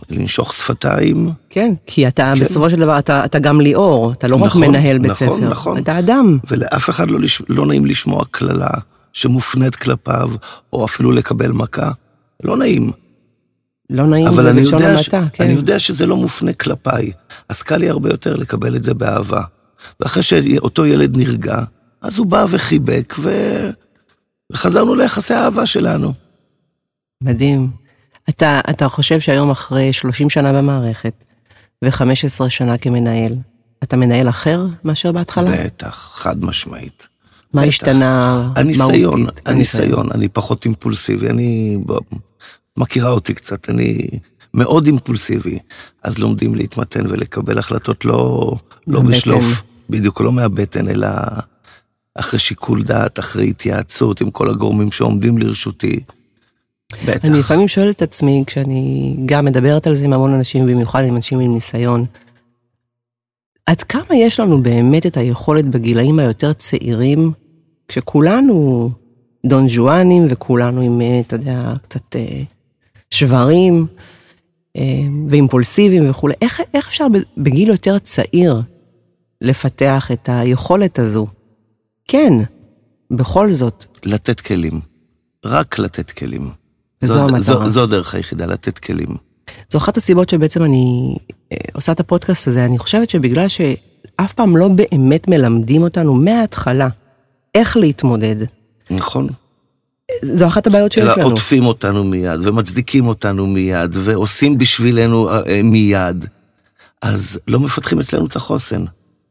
ולנשוך 0.09 0.53
שפתיים. 0.53 1.29
כן, 1.49 1.73
כי 1.85 2.07
אתה 2.07 2.33
כן. 2.35 2.41
בסופו 2.41 2.69
של 2.69 2.79
דבר, 2.79 2.99
אתה, 2.99 3.25
אתה 3.25 3.39
גם 3.39 3.61
ליאור, 3.61 4.11
אתה 4.11 4.27
לא 4.27 4.35
רק 4.35 4.45
נכון, 4.45 4.61
מנהל 4.61 4.97
בית 4.97 5.11
נכון, 5.11 5.27
ספר, 5.27 5.49
נכון. 5.49 5.77
אתה 5.77 5.99
אדם. 5.99 6.37
ולאף 6.51 6.89
אחד 6.89 7.09
לא, 7.09 7.19
לש... 7.19 7.41
לא 7.49 7.65
נעים 7.65 7.85
לשמוע 7.85 8.23
קללה 8.31 8.69
שמופנית 9.13 9.75
כלפיו, 9.75 10.29
או 10.73 10.85
אפילו 10.85 11.11
לקבל 11.11 11.51
מכה. 11.51 11.91
לא 12.43 12.57
נעים. 12.57 12.91
לא 13.89 14.07
נעים 14.07 14.27
אבל 14.27 14.47
אני 14.47 14.61
יודע, 14.61 14.97
ש... 14.97 15.09
המעטה, 15.09 15.29
כן. 15.33 15.43
אני 15.43 15.53
יודע 15.53 15.79
שזה 15.79 16.05
לא 16.05 16.17
מופנה 16.17 16.53
כלפיי, 16.53 17.11
אז 17.49 17.63
קל 17.63 17.77
לי 17.77 17.89
הרבה 17.89 18.09
יותר 18.09 18.35
לקבל 18.35 18.75
את 18.75 18.83
זה 18.83 18.93
באהבה. 18.93 19.41
ואחרי 19.99 20.23
שאותו 20.23 20.85
ילד 20.85 21.17
נרגע, 21.17 21.59
אז 22.01 22.17
הוא 22.17 22.27
בא 22.27 22.45
וחיבק, 22.49 23.15
ו... 23.19 23.29
וחזרנו 24.51 24.95
ליחסי 24.95 25.33
האהבה 25.33 25.65
שלנו. 25.65 26.13
מדהים. 27.23 27.69
אתה, 28.29 28.61
אתה 28.69 28.89
חושב 28.89 29.19
שהיום 29.19 29.51
אחרי 29.51 29.93
30 29.93 30.29
שנה 30.29 30.53
במערכת 30.53 31.23
ו-15 31.85 32.49
שנה 32.49 32.77
כמנהל, 32.77 33.33
אתה 33.83 33.97
מנהל 33.97 34.29
אחר 34.29 34.65
מאשר 34.83 35.11
בהתחלה? 35.11 35.51
בטח, 35.65 36.11
חד 36.13 36.43
משמעית. 36.43 37.07
מה 37.53 37.61
בטח. 37.61 37.69
השתנה 37.69 38.51
הניסיון, 38.55 39.21
מהותית? 39.21 39.47
הניסיון, 39.47 40.11
אני 40.11 40.27
פחות 40.29 40.65
אימפולסיבי, 40.65 41.29
אני 41.29 41.77
מכירה 42.77 43.09
אותי 43.09 43.33
קצת, 43.33 43.69
אני 43.69 44.07
מאוד 44.53 44.85
אימפולסיבי, 44.85 45.59
אז 46.03 46.19
לומדים 46.19 46.55
להתמתן 46.55 47.07
ולקבל 47.07 47.59
החלטות 47.59 48.05
לא, 48.05 48.55
לא. 48.87 49.01
בשלוף, 49.01 49.63
בדיוק, 49.89 50.21
לא 50.21 50.31
מהבטן, 50.31 50.89
אלא 50.89 51.07
אחרי 52.15 52.39
שיקול 52.39 52.83
דעת, 52.83 53.19
אחרי 53.19 53.49
התייעצות 53.49 54.21
עם 54.21 54.31
כל 54.31 54.49
הגורמים 54.49 54.91
שעומדים 54.91 55.37
לרשותי. 55.37 55.99
בטח. 57.05 57.25
אני 57.25 57.39
לפעמים 57.39 57.67
שואלת 57.67 57.95
את 57.95 58.01
עצמי, 58.01 58.43
כשאני 58.47 59.15
גם 59.25 59.45
מדברת 59.45 59.87
על 59.87 59.95
זה 59.95 60.05
עם 60.05 60.13
המון 60.13 60.33
אנשים, 60.33 60.65
במיוחד 60.65 61.03
עם 61.03 61.15
אנשים 61.15 61.39
עם 61.39 61.53
ניסיון, 61.53 62.05
עד 63.65 63.83
כמה 63.83 64.15
יש 64.15 64.39
לנו 64.39 64.63
באמת 64.63 65.05
את 65.05 65.17
היכולת 65.17 65.65
בגילאים 65.65 66.19
היותר 66.19 66.53
צעירים, 66.53 67.31
כשכולנו 67.87 68.89
דון 69.45 69.69
ז'ואנים 69.69 70.27
וכולנו 70.29 70.81
עם, 70.81 71.01
אה, 71.01 71.19
אתה 71.19 71.35
יודע, 71.35 71.73
קצת 71.81 72.15
אה, 72.15 72.41
שברים 73.09 73.87
אה, 74.77 74.81
ואימפולסיביים 75.27 76.09
וכולי, 76.09 76.33
איך, 76.41 76.61
איך 76.73 76.87
אפשר 76.87 77.07
בגיל 77.37 77.69
יותר 77.69 77.99
צעיר 77.99 78.61
לפתח 79.41 80.09
את 80.13 80.29
היכולת 80.31 80.99
הזו? 80.99 81.27
כן, 82.07 82.33
בכל 83.11 83.51
זאת, 83.51 83.85
לתת 84.05 84.39
כלים, 84.39 84.81
רק 85.45 85.79
לתת 85.79 86.11
כלים. 86.11 86.49
וזו 87.01 87.13
זו, 87.13 87.23
המטרה. 87.23 87.39
זו, 87.39 87.69
זו 87.69 87.83
הדרך 87.83 88.15
היחידה, 88.15 88.45
לתת 88.45 88.79
כלים. 88.79 89.15
זו 89.71 89.77
אחת 89.77 89.97
הסיבות 89.97 90.29
שבעצם 90.29 90.63
אני 90.63 91.15
אה, 91.51 91.57
עושה 91.73 91.91
את 91.91 91.99
הפודקאסט 91.99 92.47
הזה, 92.47 92.65
אני 92.65 92.79
חושבת 92.79 93.09
שבגלל 93.09 93.47
שאף 93.47 94.33
פעם 94.33 94.57
לא 94.57 94.67
באמת 94.67 95.27
מלמדים 95.27 95.81
אותנו 95.81 96.13
מההתחלה 96.13 96.87
איך 97.55 97.77
להתמודד, 97.77 98.35
נכון? 98.89 99.27
זו 100.21 100.47
אחת 100.47 100.67
הבעיות 100.67 100.91
שיש 100.91 101.03
אלא 101.03 101.13
לנו. 101.17 101.29
עוטפים 101.29 101.65
אותנו 101.65 102.03
מיד, 102.03 102.39
ומצדיקים 102.43 103.07
אותנו 103.07 103.47
מיד, 103.47 103.91
ועושים 103.93 104.57
בשבילנו 104.57 105.29
אה, 105.29 105.41
אה, 105.47 105.61
מיד. 105.63 106.25
אז 107.01 107.39
לא 107.47 107.59
מפתחים 107.59 107.99
אצלנו 107.99 108.25
את 108.25 108.35
החוסן. 108.35 108.85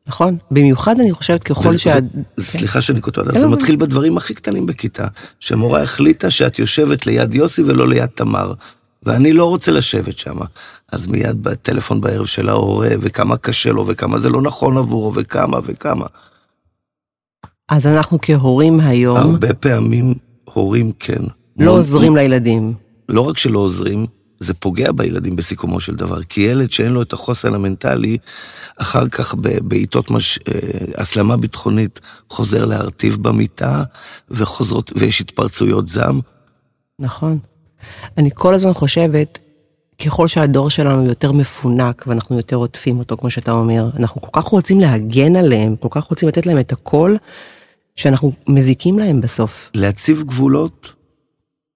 נכון? 0.08 0.37
במיוחד 0.50 1.00
אני 1.00 1.12
חושבת 1.12 1.42
ככל 1.44 1.76
שה... 1.78 1.94
ו- 2.38 2.40
סליחה 2.42 2.82
שאני 2.82 3.00
קוטע 3.00 3.23
כן, 3.25 3.38
זה 3.38 3.44
אבל- 3.46 3.54
מתחיל 3.54 3.76
בדברים 3.76 4.16
הכי 4.16 4.34
קטנים 4.34 4.66
בכיתה. 4.66 5.06
שמורה 5.40 5.82
החליטה 5.82 6.30
שאת 6.30 6.58
יושבת 6.58 7.06
ליד 7.06 7.34
יוסי 7.34 7.62
ולא 7.62 7.88
ליד 7.88 8.06
תמר, 8.14 8.52
ואני 9.02 9.32
לא 9.32 9.44
רוצה 9.49 9.73
לשבת 9.73 10.18
שם. 10.18 10.37
אז 10.92 11.06
מיד 11.06 11.42
בטלפון 11.42 12.00
בערב 12.00 12.26
של 12.26 12.49
ההורה, 12.49 12.88
וכמה 13.00 13.37
קשה 13.37 13.73
לו, 13.73 13.84
וכמה 13.88 14.18
זה 14.18 14.28
לא 14.28 14.42
נכון 14.42 14.76
עבורו, 14.78 15.12
וכמה 15.16 15.58
וכמה. 15.64 16.06
אז 17.68 17.87
אנחנו 17.87 18.18
כהורים 18.23 18.80
היום 18.80 19.16
הרבה 19.16 19.54
פעמים 19.54 20.14
הורים 20.44 20.92
כן. 20.99 21.23
לא 21.58 21.70
עוזרים 21.70 22.16
לילדים. 22.16 22.75
לא 23.08 23.20
רק 23.20 23.38
שלא 23.38 23.58
עוזרים, 23.58 24.06
זה 24.44 24.54
פוגע 24.54 24.92
בילדים 24.92 25.36
בסיכומו 25.36 25.80
של 25.80 25.94
דבר. 25.94 26.22
כי 26.22 26.40
ילד 26.40 26.70
שאין 26.70 26.92
לו 26.92 27.02
את 27.02 27.12
החוסן 27.12 27.54
המנטלי, 27.54 28.18
אחר 28.76 29.08
כך 29.08 29.34
בעיתות 29.62 30.10
מש... 30.10 30.38
אה, 30.38 30.54
הסלמה 30.96 31.36
ביטחונית, 31.36 32.00
חוזר 32.30 32.64
להרטיב 32.64 33.16
במיטה, 33.22 33.82
וחוזרות, 34.30 34.92
ויש 34.96 35.20
התפרצויות 35.20 35.88
זעם. 35.88 36.20
נכון. 36.98 37.38
אני 38.18 38.30
כל 38.34 38.54
הזמן 38.54 38.72
חושבת, 38.72 39.38
ככל 40.04 40.28
שהדור 40.28 40.70
שלנו 40.70 41.06
יותר 41.06 41.32
מפונק 41.32 42.04
ואנחנו 42.06 42.36
יותר 42.36 42.56
עוטפים 42.56 42.98
אותו, 42.98 43.16
כמו 43.16 43.30
שאתה 43.30 43.52
אומר, 43.52 43.90
אנחנו 43.96 44.20
כל 44.20 44.40
כך 44.42 44.44
רוצים 44.44 44.80
להגן 44.80 45.36
עליהם, 45.36 45.76
כל 45.76 45.88
כך 45.90 46.04
רוצים 46.04 46.28
לתת 46.28 46.46
להם 46.46 46.58
את 46.58 46.72
הכל, 46.72 47.14
שאנחנו 47.96 48.32
מזיקים 48.48 48.98
להם 48.98 49.20
בסוף. 49.20 49.70
להציב 49.74 50.22
גבולות, 50.22 50.92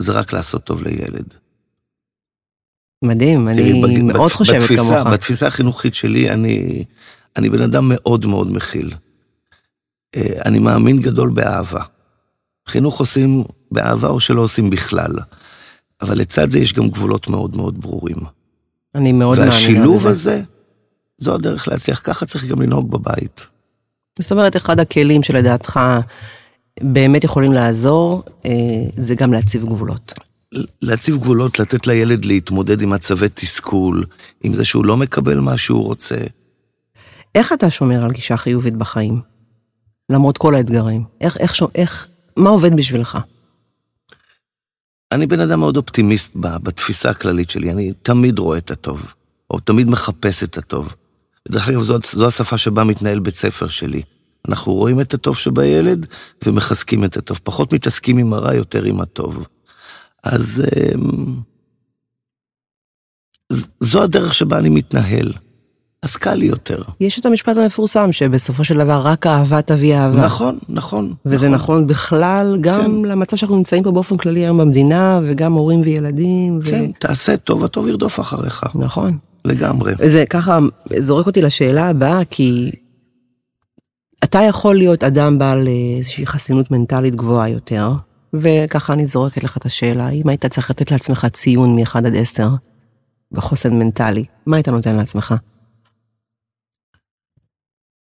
זה 0.02 0.12
רק 0.12 0.32
לעשות 0.32 0.64
טוב 0.64 0.82
לילד. 0.82 1.34
מדהים, 3.04 3.48
אני 3.48 3.82
בג- 3.82 4.02
מאוד 4.02 4.30
בת- 4.30 4.32
חושבת 4.36 4.62
בתפיסה, 4.62 4.82
כמוך. 5.02 5.14
בתפיסה 5.14 5.46
החינוכית 5.46 5.94
שלי, 5.94 6.30
אני, 6.30 6.84
אני 7.36 7.50
בן 7.50 7.62
אדם 7.62 7.84
מאוד 7.94 8.26
מאוד 8.26 8.52
מכיל. 8.52 8.92
אה, 10.16 10.22
אני 10.46 10.58
מאמין 10.58 11.00
גדול 11.00 11.30
באהבה. 11.30 11.82
חינוך 12.68 13.00
עושים 13.00 13.44
באהבה 13.70 14.08
או 14.08 14.20
שלא 14.20 14.40
עושים 14.40 14.70
בכלל. 14.70 15.12
אבל 16.00 16.18
לצד 16.18 16.50
זה 16.50 16.58
יש 16.58 16.72
גם 16.72 16.88
גבולות 16.88 17.28
מאוד 17.28 17.56
מאוד 17.56 17.80
ברורים. 17.80 18.16
אני 18.94 19.12
מאוד 19.12 19.38
מאמינה 19.38 19.54
והשילוב 19.54 19.96
בזה. 19.98 20.08
הזה, 20.10 20.42
זו 21.18 21.34
הדרך 21.34 21.68
להצליח. 21.68 22.00
ככה 22.04 22.26
צריך 22.26 22.44
גם 22.44 22.62
לנהוג 22.62 22.90
בבית. 22.90 23.46
זאת 24.18 24.32
אומרת, 24.32 24.56
אחד 24.56 24.80
הכלים 24.80 25.22
שלדעתך 25.22 25.80
באמת 26.82 27.24
יכולים 27.24 27.52
לעזור, 27.52 28.22
אה, 28.46 28.50
זה 28.96 29.14
גם 29.14 29.32
להציב 29.32 29.64
גבולות. 29.66 30.12
להציב 30.82 31.16
גבולות, 31.16 31.58
לתת 31.58 31.86
לילד 31.86 32.24
להתמודד 32.24 32.82
עם 32.82 32.90
מצבי 32.90 33.26
תסכול, 33.34 34.04
עם 34.44 34.54
זה 34.54 34.64
שהוא 34.64 34.84
לא 34.84 34.96
מקבל 34.96 35.40
מה 35.40 35.58
שהוא 35.58 35.84
רוצה. 35.84 36.16
איך 37.34 37.52
אתה 37.52 37.70
שומר 37.70 38.04
על 38.04 38.12
גישה 38.12 38.36
חיובית 38.36 38.76
בחיים? 38.76 39.20
למרות 40.10 40.38
כל 40.38 40.54
האתגרים. 40.54 41.04
איך, 41.20 41.36
איך, 41.36 41.62
איך, 41.74 42.08
מה 42.36 42.50
עובד 42.50 42.76
בשבילך? 42.76 43.18
אני 45.12 45.26
בן 45.26 45.40
אדם 45.40 45.60
מאוד 45.60 45.76
אופטימיסט 45.76 46.30
בתפיסה 46.36 47.10
הכללית 47.10 47.50
שלי, 47.50 47.70
אני 47.70 47.92
תמיד 48.02 48.38
רואה 48.38 48.58
את 48.58 48.70
הטוב, 48.70 49.02
או 49.50 49.60
תמיד 49.60 49.88
מחפש 49.88 50.44
את 50.44 50.58
הטוב. 50.58 50.94
דרך 51.48 51.68
אגב, 51.68 51.82
זו, 51.82 51.98
זו 52.12 52.26
השפה 52.26 52.58
שבה 52.58 52.84
מתנהל 52.84 53.18
בית 53.18 53.34
ספר 53.34 53.68
שלי. 53.68 54.02
אנחנו 54.48 54.72
רואים 54.72 55.00
את 55.00 55.14
הטוב 55.14 55.36
שבילד 55.36 56.06
ומחזקים 56.46 57.04
את 57.04 57.16
הטוב. 57.16 57.40
פחות 57.44 57.74
מתעסקים 57.74 58.18
עם 58.18 58.32
הרע, 58.32 58.54
יותר 58.54 58.84
עם 58.84 59.00
הטוב. 59.00 59.44
אז 60.28 60.62
אמ, 60.94 61.34
זו 63.80 64.02
הדרך 64.02 64.34
שבה 64.34 64.58
אני 64.58 64.68
מתנהל. 64.68 65.32
אז 66.02 66.16
קל 66.16 66.34
לי 66.34 66.46
יותר. 66.46 66.82
יש 67.00 67.18
את 67.18 67.26
המשפט 67.26 67.56
המפורסם, 67.56 68.12
שבסופו 68.12 68.64
של 68.64 68.78
דבר 68.78 69.00
רק 69.04 69.26
אהבה 69.26 69.62
תביא 69.62 69.96
אהבה. 69.96 70.24
נכון, 70.24 70.58
נכון. 70.68 71.14
וזה 71.26 71.48
נכון 71.48 71.86
בכלל 71.86 72.58
גם 72.60 72.80
כן. 72.80 73.10
למצב 73.10 73.36
שאנחנו 73.36 73.56
נמצאים 73.56 73.82
פה 73.82 73.90
באופן 73.90 74.16
כללי 74.16 74.40
היום 74.40 74.58
במדינה, 74.58 75.20
וגם 75.24 75.52
הורים 75.52 75.80
וילדים. 75.80 76.58
ו... 76.62 76.70
כן, 76.70 76.90
תעשה 76.98 77.36
טוב, 77.36 77.64
הטוב 77.64 77.88
ירדוף 77.88 78.20
אחריך. 78.20 78.64
נכון. 78.74 79.18
לגמרי. 79.44 79.92
זה 80.04 80.24
ככה 80.30 80.58
זורק 80.98 81.26
אותי 81.26 81.42
לשאלה 81.42 81.88
הבאה, 81.88 82.24
כי 82.24 82.70
אתה 84.24 84.42
יכול 84.42 84.76
להיות 84.76 85.04
אדם 85.04 85.38
בעל 85.38 85.68
איזושהי 85.98 86.26
חסינות 86.26 86.70
מנטלית 86.70 87.14
גבוהה 87.14 87.48
יותר, 87.48 87.92
וככה 88.34 88.92
אני 88.92 89.06
זורקת 89.06 89.44
לך 89.44 89.56
את 89.56 89.66
השאלה, 89.66 90.08
אם 90.08 90.28
היית 90.28 90.46
צריך 90.46 90.70
לתת 90.70 90.90
לעצמך 90.90 91.26
ציון 91.32 91.76
מ-1 91.76 91.98
עד 91.98 92.16
10 92.16 92.48
בחוסן 93.32 93.78
מנטלי, 93.78 94.24
מה 94.46 94.56
היית 94.56 94.68
נותן 94.68 94.96
לעצמך? 94.96 95.34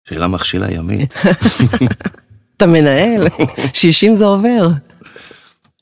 שאלה 0.08 0.28
מכשילה 0.28 0.72
ימית. 0.72 1.14
אתה 2.56 2.66
מנהל, 2.66 3.26
60 3.74 4.14
זה 4.14 4.24
עובר. 4.24 4.68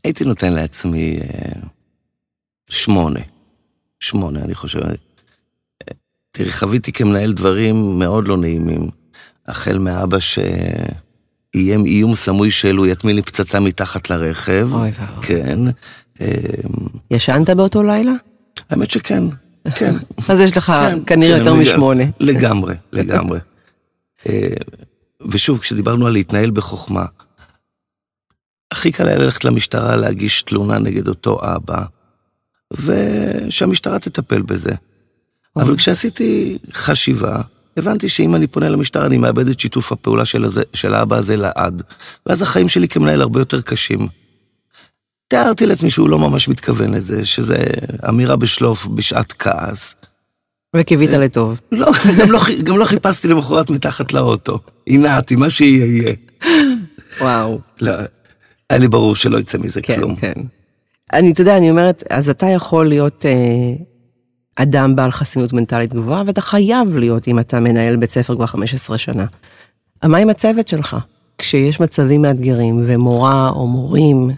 הייתי 0.05 0.25
נותן 0.25 0.53
לעצמי 0.53 1.19
אה, 1.21 1.61
שמונה. 2.71 3.21
שמונה, 4.01 4.41
אני 4.41 4.55
חושב. 4.55 4.81
תראי, 6.33 6.53
חוויתי 6.53 6.93
כמנהל 6.93 7.33
דברים 7.33 7.99
מאוד 7.99 8.29
לא 8.29 8.37
נעימים. 8.37 8.91
החל 9.47 9.79
מאבא 9.79 10.19
שאיים 11.57 11.87
איום 11.87 12.15
סמוי 12.15 12.51
שהוא 12.51 12.87
יטמין 12.87 13.17
לי 13.17 13.23
פצצה 13.23 13.61
מתחת 13.61 14.11
לרכב. 14.11 14.69
אוי 14.73 14.93
ואבוי. 14.99 15.23
כן. 15.23 15.59
אה, 16.21 16.27
ישנת 17.11 17.51
באותו 17.51 17.83
לילה? 17.83 18.13
האמת 18.71 18.91
שכן, 18.91 19.25
כן. 19.75 19.95
אז 20.31 20.41
יש 20.41 20.57
לך 20.57 20.65
כן, 20.65 20.99
כנראה 21.07 21.39
כן, 21.39 21.45
יותר. 21.45 21.55
משמונה. 21.55 22.05
לגמרי, 22.21 22.75
לגמרי. 22.93 23.39
אה, 24.29 24.49
ושוב, 25.29 25.59
כשדיברנו 25.59 26.07
על 26.07 26.13
להתנהל 26.13 26.51
בחוכמה, 26.51 27.05
הכי 28.71 28.93
קל 28.93 29.09
היה 29.09 29.19
ללכת 29.19 29.45
למשטרה 29.45 29.97
להגיש 29.97 30.43
תלונה 30.43 30.79
נגד 30.79 31.09
אותו 31.09 31.41
אבא, 31.43 31.85
ושהמשטרה 32.73 33.99
תטפל 33.99 34.43
בזה. 34.43 34.73
אבל 35.57 35.77
כשעשיתי 35.77 36.59
חשיבה, 36.73 37.41
הבנתי 37.77 38.09
שאם 38.09 38.35
אני 38.35 38.47
פונה 38.47 38.69
למשטרה, 38.69 39.07
אני 39.07 39.19
מאבד 39.19 39.49
את 39.49 39.61
שיתוף 39.61 39.93
הפעולה 39.93 40.25
של, 40.25 40.45
הזה, 40.45 40.63
של 40.75 40.95
האבא 40.95 41.17
הזה 41.17 41.37
לעד. 41.37 41.83
ואז 42.27 42.43
החיים 42.43 42.69
שלי 42.69 42.89
כמנהל 42.89 43.23
הרבה 43.23 43.41
יותר 43.41 43.61
קשים. 43.61 44.09
תיארתי 45.29 45.67
לעצמי 45.67 45.91
שהוא 45.91 46.09
לא 46.09 46.19
ממש 46.19 46.49
מתכוון 46.49 46.95
לזה, 46.95 47.27
שזה 47.27 47.65
אמירה 48.09 48.37
בשלוף 48.37 48.87
בשעת 48.87 49.33
כעס. 49.33 49.97
וקיווית 50.77 51.11
לטוב. 51.11 51.61
לא, 51.73 51.93
גם 52.19 52.31
לא, 52.33 52.41
גם 52.65 52.79
לא 52.79 52.85
חיפשתי 52.85 53.29
למחרת 53.29 53.71
מתחת 53.71 54.13
לאוטו. 54.13 54.59
הנעתי, 54.89 55.37
מה 55.37 55.51
שיהיה 55.51 55.87
יהיה. 55.87 56.15
וואו. 57.21 57.61
לא, 57.81 57.93
היה 58.71 58.79
לי 58.79 58.89
ברור 58.89 59.17
שלא 59.17 59.39
יצא 59.39 59.59
מזה 59.59 59.83
כן, 59.83 59.97
כלום. 59.97 60.17
כן. 60.17 60.35
אני, 61.13 61.33
אתה 61.33 61.41
יודע, 61.41 61.57
אני 61.57 61.71
אומרת, 61.71 62.05
אז 62.11 62.31
אתה 62.31 62.47
יכול 62.47 62.89
להיות 62.89 63.27
אה, 63.27 63.85
אדם 64.57 64.97
בעל 64.97 65.11
חסינות 65.11 65.53
מנטלית 65.53 65.95
גבוהה, 65.95 66.23
ואתה 66.27 66.41
חייב 66.41 66.97
להיות 66.97 67.29
אם 67.29 67.39
אתה 67.39 67.61
מנהל 67.61 67.97
בית 67.97 68.11
ספר 68.11 68.37
כבר 68.37 68.47
15 68.47 68.99
שנה. 68.99 69.27
מה 70.05 70.19
עם 70.19 70.31
הצוות 70.31 70.69
שלך? 70.69 70.97
כשיש 71.39 71.81
מצבים 71.81 72.23
מאתגרים, 72.23 72.85
ומורה 72.87 73.49
או 73.49 73.67
מורים 73.67 74.31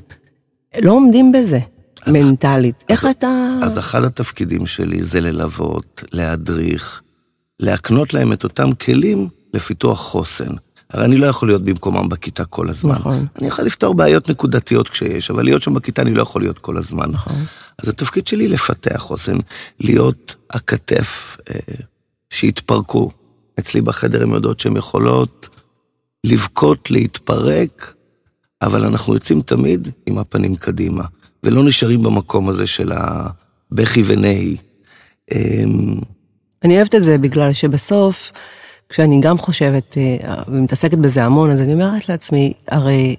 לא 0.81 0.93
עומדים 0.93 1.33
בזה, 1.33 1.59
מנטלית. 2.07 2.85
איך 2.89 3.07
אתה... 3.11 3.51
אז 3.63 3.79
אחד 3.79 4.05
התפקידים 4.05 4.67
שלי 4.67 5.03
זה 5.03 5.21
ללוות, 5.21 6.05
להדריך, 6.13 7.03
להקנות 7.61 8.15
להם 8.15 8.33
את 8.33 8.45
אותם 8.45 8.73
כלים 8.75 9.29
לפיתוח 9.55 10.01
חוסן. 10.01 10.53
הרי 10.91 11.05
אני 11.05 11.17
לא 11.17 11.27
יכול 11.27 11.49
להיות 11.49 11.65
במקומם 11.65 12.09
בכיתה 12.09 12.45
כל 12.45 12.69
הזמן. 12.69 12.93
נכון. 12.95 13.27
אני 13.39 13.47
יכול 13.47 13.65
לפתור 13.65 13.95
בעיות 13.95 14.31
נקודתיות 14.31 14.89
כשיש, 14.89 15.31
אבל 15.31 15.45
להיות 15.45 15.63
שם 15.63 15.75
בכיתה 15.75 16.03
אני 16.03 16.15
לא 16.15 16.23
יכול 16.23 16.43
להיות 16.43 16.59
כל 16.59 16.77
הזמן. 16.77 17.11
נכון. 17.11 17.45
אז 17.83 17.89
התפקיד 17.89 18.27
שלי 18.27 18.49
לפתח 18.49 18.99
חוסן, 18.99 19.37
להיות 19.81 20.35
הכתף 20.51 21.37
אה, 21.51 21.75
שהתפרקו. 22.31 23.11
אצלי 23.59 23.81
בחדר 23.81 24.23
הן 24.23 24.31
יודעות 24.31 24.61
שהן 24.61 24.77
יכולות 24.77 25.49
לבכות, 26.25 26.91
להתפרק, 26.91 27.95
אבל 28.63 28.85
אנחנו 28.85 29.15
יוצאים 29.15 29.41
תמיד 29.41 29.89
עם 30.07 30.19
הפנים 30.19 30.57
קדימה, 30.57 31.05
ולא 31.43 31.65
נשארים 31.65 32.03
במקום 32.03 32.49
הזה 32.49 32.67
של 32.67 32.93
הבכי 32.93 34.03
ונהי. 34.07 34.57
אמ, 35.33 35.95
אני 36.65 36.77
אוהבת 36.77 36.95
את 36.95 37.05
זה 37.05 37.19
בגלל 37.19 37.53
שבסוף, 37.53 38.33
כשאני 38.89 39.21
גם 39.21 39.39
חושבת 39.39 39.99
אה, 39.99 40.43
ומתעסקת 40.49 40.99
בזה 40.99 41.25
המון, 41.25 41.51
אז 41.51 41.61
אני 41.61 41.73
אומרת 41.73 42.09
לעצמי, 42.09 42.53
הרי 42.69 43.17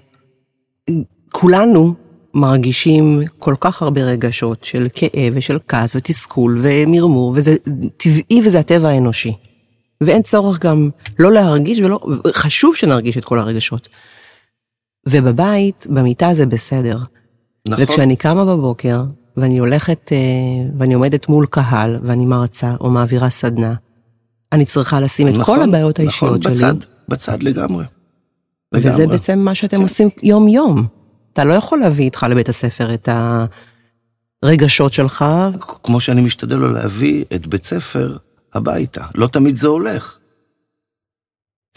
כולנו 1.32 1.94
מרגישים 2.34 3.22
כל 3.38 3.54
כך 3.60 3.82
הרבה 3.82 4.00
רגשות 4.00 4.64
של 4.64 4.86
כאב 4.94 5.32
ושל 5.34 5.58
כעס 5.68 5.96
ותסכול 5.96 6.58
ומרמור, 6.62 7.32
וזה 7.36 7.56
טבעי 7.96 8.40
וזה 8.44 8.58
הטבע 8.58 8.88
האנושי. 8.88 9.32
ואין 10.00 10.22
צורך 10.22 10.58
גם 10.58 10.90
לא 11.18 11.32
להרגיש 11.32 11.78
ולא, 11.78 12.00
חשוב 12.32 12.76
שנרגיש 12.76 13.16
את 13.16 13.24
כל 13.24 13.38
הרגשות. 13.38 13.88
ובבית, 15.08 15.86
במיטה 15.90 16.34
זה 16.34 16.46
בסדר. 16.46 16.98
נכון, 17.68 17.84
וכשאני 17.84 18.16
קמה 18.16 18.44
בבוקר, 18.44 19.02
ואני 19.36 19.58
הולכת, 19.58 20.12
אה, 20.12 20.18
ואני 20.78 20.94
עומדת 20.94 21.28
מול 21.28 21.46
קהל, 21.46 21.98
ואני 22.02 22.26
מרצה 22.26 22.74
או 22.80 22.90
מעבירה 22.90 23.30
סדנה, 23.30 23.74
אני 24.52 24.64
צריכה 24.64 25.00
לשים 25.00 25.28
את 25.28 25.32
כל 25.32 25.40
נכון, 25.40 25.60
הבעיות 25.60 25.98
האישיות 25.98 26.40
נכון, 26.40 26.54
שלי. 26.54 26.68
בצד, 26.68 26.74
בצד 27.08 27.42
לגמרי. 27.42 27.84
וזה 28.74 28.88
לגמרי. 28.88 29.06
בעצם 29.06 29.38
מה 29.38 29.54
שאתם 29.54 29.76
כן. 29.76 29.82
עושים 29.82 30.08
יום-יום. 30.22 30.99
אתה 31.32 31.44
לא 31.44 31.52
יכול 31.52 31.78
להביא 31.78 32.04
איתך 32.04 32.26
לבית 32.30 32.48
הספר 32.48 32.94
את 32.94 33.08
הרגשות 34.42 34.92
שלך, 34.92 35.24
כמו 35.82 36.00
שאני 36.00 36.20
משתדל 36.20 36.56
לא 36.56 36.72
להביא 36.72 37.24
את 37.34 37.46
בית 37.46 37.64
ספר 37.64 38.16
הביתה. 38.54 39.04
לא 39.14 39.26
תמיד 39.26 39.56
זה 39.56 39.66
הולך. 39.66 40.18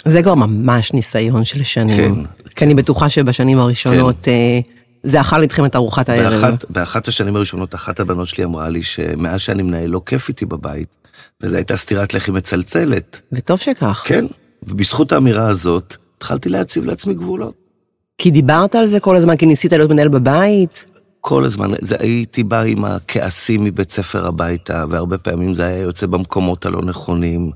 זה 0.06 0.24
כבר 0.24 0.36
ממש 0.36 0.94
ניסיון 0.94 1.46
של 1.46 1.64
שנים. 1.64 2.16
כן, 2.16 2.50
כי 2.56 2.66
אני 2.66 2.74
בטוחה 2.74 3.10
שבשנים 3.10 3.60
הראשונות 3.60 4.28
אה, 4.28 4.60
זה 5.04 5.22
אכל 5.22 5.42
איתכם 5.42 5.66
את 5.66 5.76
ארוחת 5.76 6.10
הערב. 6.10 6.42
באחת, 6.42 6.66
באחת 6.70 7.08
השנים 7.08 7.36
הראשונות, 7.36 7.76
אחת 7.76 8.00
הבנות 8.00 8.28
שלי 8.28 8.44
אמרה 8.44 8.70
לי 8.70 8.84
שמאז 8.84 9.42
שאני 9.42 9.64
מנהל 9.64 9.90
לא 9.90 10.02
כיף 10.06 10.30
איתי 10.30 10.46
בבית, 10.46 10.88
וזו 11.42 11.56
הייתה 11.56 11.78
סטירת 11.78 12.14
לחי 12.14 12.32
מצלצלת. 12.32 13.22
וטוב 13.32 13.60
שכך. 13.60 14.04
כן, 14.06 14.26
ובזכות 14.64 15.12
האמירה 15.12 15.48
הזאת, 15.48 15.96
התחלתי 16.18 16.50
להציב 16.50 16.86
לעצמי 16.86 17.14
גבולות. 17.14 17.63
כי 18.18 18.32
דיברת 18.32 18.76
על 18.76 18.88
זה 18.88 19.00
כל 19.00 19.16
הזמן, 19.16 19.38
כי 19.38 19.46
ניסית 19.46 19.74
להיות 19.74 19.92
מנהל 19.92 20.08
בבית. 20.08 20.86
כל 21.22 21.46
הזמן, 21.46 21.72
זה, 21.82 21.96
הייתי 22.00 22.44
בא 22.44 22.62
עם 22.62 22.86
הכעסים 22.86 23.64
מבית 23.64 23.92
ספר 23.92 24.28
הביתה, 24.28 24.86
והרבה 24.90 25.18
פעמים 25.18 25.54
זה 25.56 25.66
היה 25.66 25.80
יוצא 25.80 26.08
במקומות 26.08 26.66
הלא 26.66 26.82
נכונים. 26.82 27.52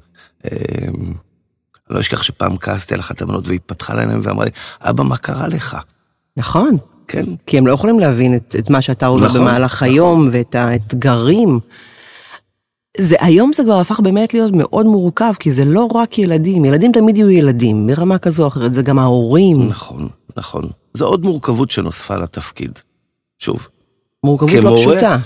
אני 0.45 1.95
לא 1.95 1.99
אשכח 1.99 2.23
שפעם 2.23 2.57
כעסתי 2.57 2.93
על 2.93 2.99
אחת 2.99 3.21
הבנות 3.21 3.47
והיא 3.47 3.59
פתחה 3.65 3.93
לעיניים 3.93 4.21
ואמרה 4.23 4.45
לי, 4.45 4.51
אבא, 4.81 5.03
מה 5.03 5.17
קרה 5.17 5.47
לך? 5.47 5.77
נכון. 6.37 6.77
כן, 7.07 7.25
כי 7.45 7.57
הם 7.57 7.67
לא 7.67 7.71
יכולים 7.71 7.99
להבין 7.99 8.35
את, 8.35 8.55
את 8.59 8.69
מה 8.69 8.81
שאתה 8.81 9.05
עובר 9.05 9.25
נכון, 9.25 9.41
במהלך 9.41 9.75
נכון. 9.75 9.87
היום 9.87 10.29
ואת 10.31 10.55
האתגרים. 10.55 11.59
זה, 12.97 13.15
היום 13.19 13.53
זה 13.53 13.63
כבר 13.63 13.79
הפך 13.79 13.99
באמת 13.99 14.33
להיות 14.33 14.51
מאוד 14.53 14.85
מורכב, 14.85 15.33
כי 15.39 15.51
זה 15.51 15.65
לא 15.65 15.85
רק 15.95 16.17
ילדים, 16.19 16.65
ילדים 16.65 16.91
תמיד 16.91 17.17
יהיו 17.17 17.29
ילדים, 17.29 17.87
ברמה 17.87 18.17
כזו 18.17 18.43
או 18.43 18.47
אחרת, 18.47 18.73
זה 18.73 18.81
גם 18.81 18.99
ההורים. 18.99 19.67
נכון, 19.67 20.07
נכון. 20.37 20.63
זו 20.93 21.05
עוד 21.05 21.23
מורכבות 21.23 21.71
שנוספה 21.71 22.15
לתפקיד. 22.15 22.79
שוב, 23.39 23.67
מורכבות 24.23 24.51
לא 24.53 24.59
כמורה- 24.61 24.77
פשוטה. 24.77 25.17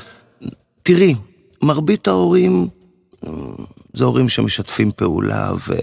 תראי, 0.83 1.15
מרבית 1.63 2.07
ההורים 2.07 2.67
אמ, 3.27 3.31
זה 3.93 4.05
הורים 4.05 4.29
שמשתפים 4.29 4.91
פעולה 4.95 5.51
ו... 5.67 5.73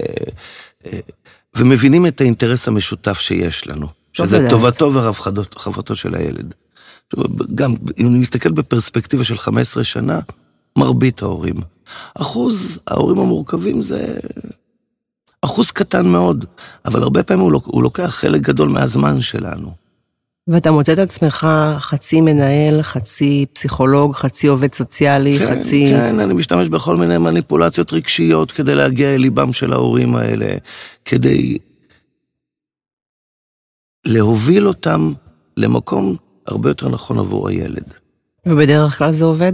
אה, 0.85 0.99
ומבינים 1.57 2.05
את 2.05 2.21
האינטרס 2.21 2.67
המשותף 2.67 3.19
שיש 3.19 3.67
לנו, 3.67 3.87
שזה. 4.13 4.47
טובתו 4.49 4.91
ורווחתו 4.93 5.95
של 5.95 6.15
הילד. 6.15 6.53
גם 7.55 7.75
אם 7.97 8.07
אני 8.07 8.17
מסתכל 8.19 8.51
בפרספקטיבה 8.51 9.23
של 9.23 9.37
15 9.37 9.83
שנה, 9.83 10.19
מרבית 10.77 11.21
ההורים. 11.21 11.55
אחוז 12.15 12.79
ההורים 12.87 13.19
המורכבים 13.19 13.81
זה 13.81 14.19
אחוז 15.41 15.71
קטן 15.71 16.07
מאוד, 16.07 16.45
אבל 16.85 17.03
הרבה 17.03 17.23
פעמים 17.23 17.43
הוא, 17.43 17.61
הוא 17.65 17.83
לוקח 17.83 18.07
חלק 18.07 18.41
גדול 18.41 18.69
מהזמן 18.69 19.21
שלנו. 19.21 19.71
ואתה 20.47 20.71
מוצא 20.71 20.93
את 20.93 20.99
עצמך 20.99 21.47
חצי 21.79 22.21
מנהל, 22.21 22.81
חצי 22.81 23.45
פסיכולוג, 23.53 24.15
חצי 24.15 24.47
עובד 24.47 24.73
סוציאלי, 24.73 25.39
כן, 25.39 25.55
חצי... 25.55 25.87
כן, 25.91 26.19
אני 26.19 26.33
משתמש 26.33 26.67
בכל 26.67 26.97
מיני 26.97 27.17
מניפולציות 27.17 27.93
רגשיות 27.93 28.51
כדי 28.51 28.75
להגיע 28.75 29.15
אל 29.15 29.21
ליבם 29.21 29.53
של 29.53 29.73
ההורים 29.73 30.15
האלה, 30.15 30.57
כדי 31.05 31.57
להוביל 34.05 34.67
אותם 34.67 35.13
למקום 35.57 36.15
הרבה 36.47 36.69
יותר 36.69 36.89
נכון 36.89 37.19
עבור 37.19 37.49
הילד. 37.49 37.83
ובדרך 38.45 38.97
כלל 38.97 39.11
זה 39.11 39.25
עובד? 39.25 39.53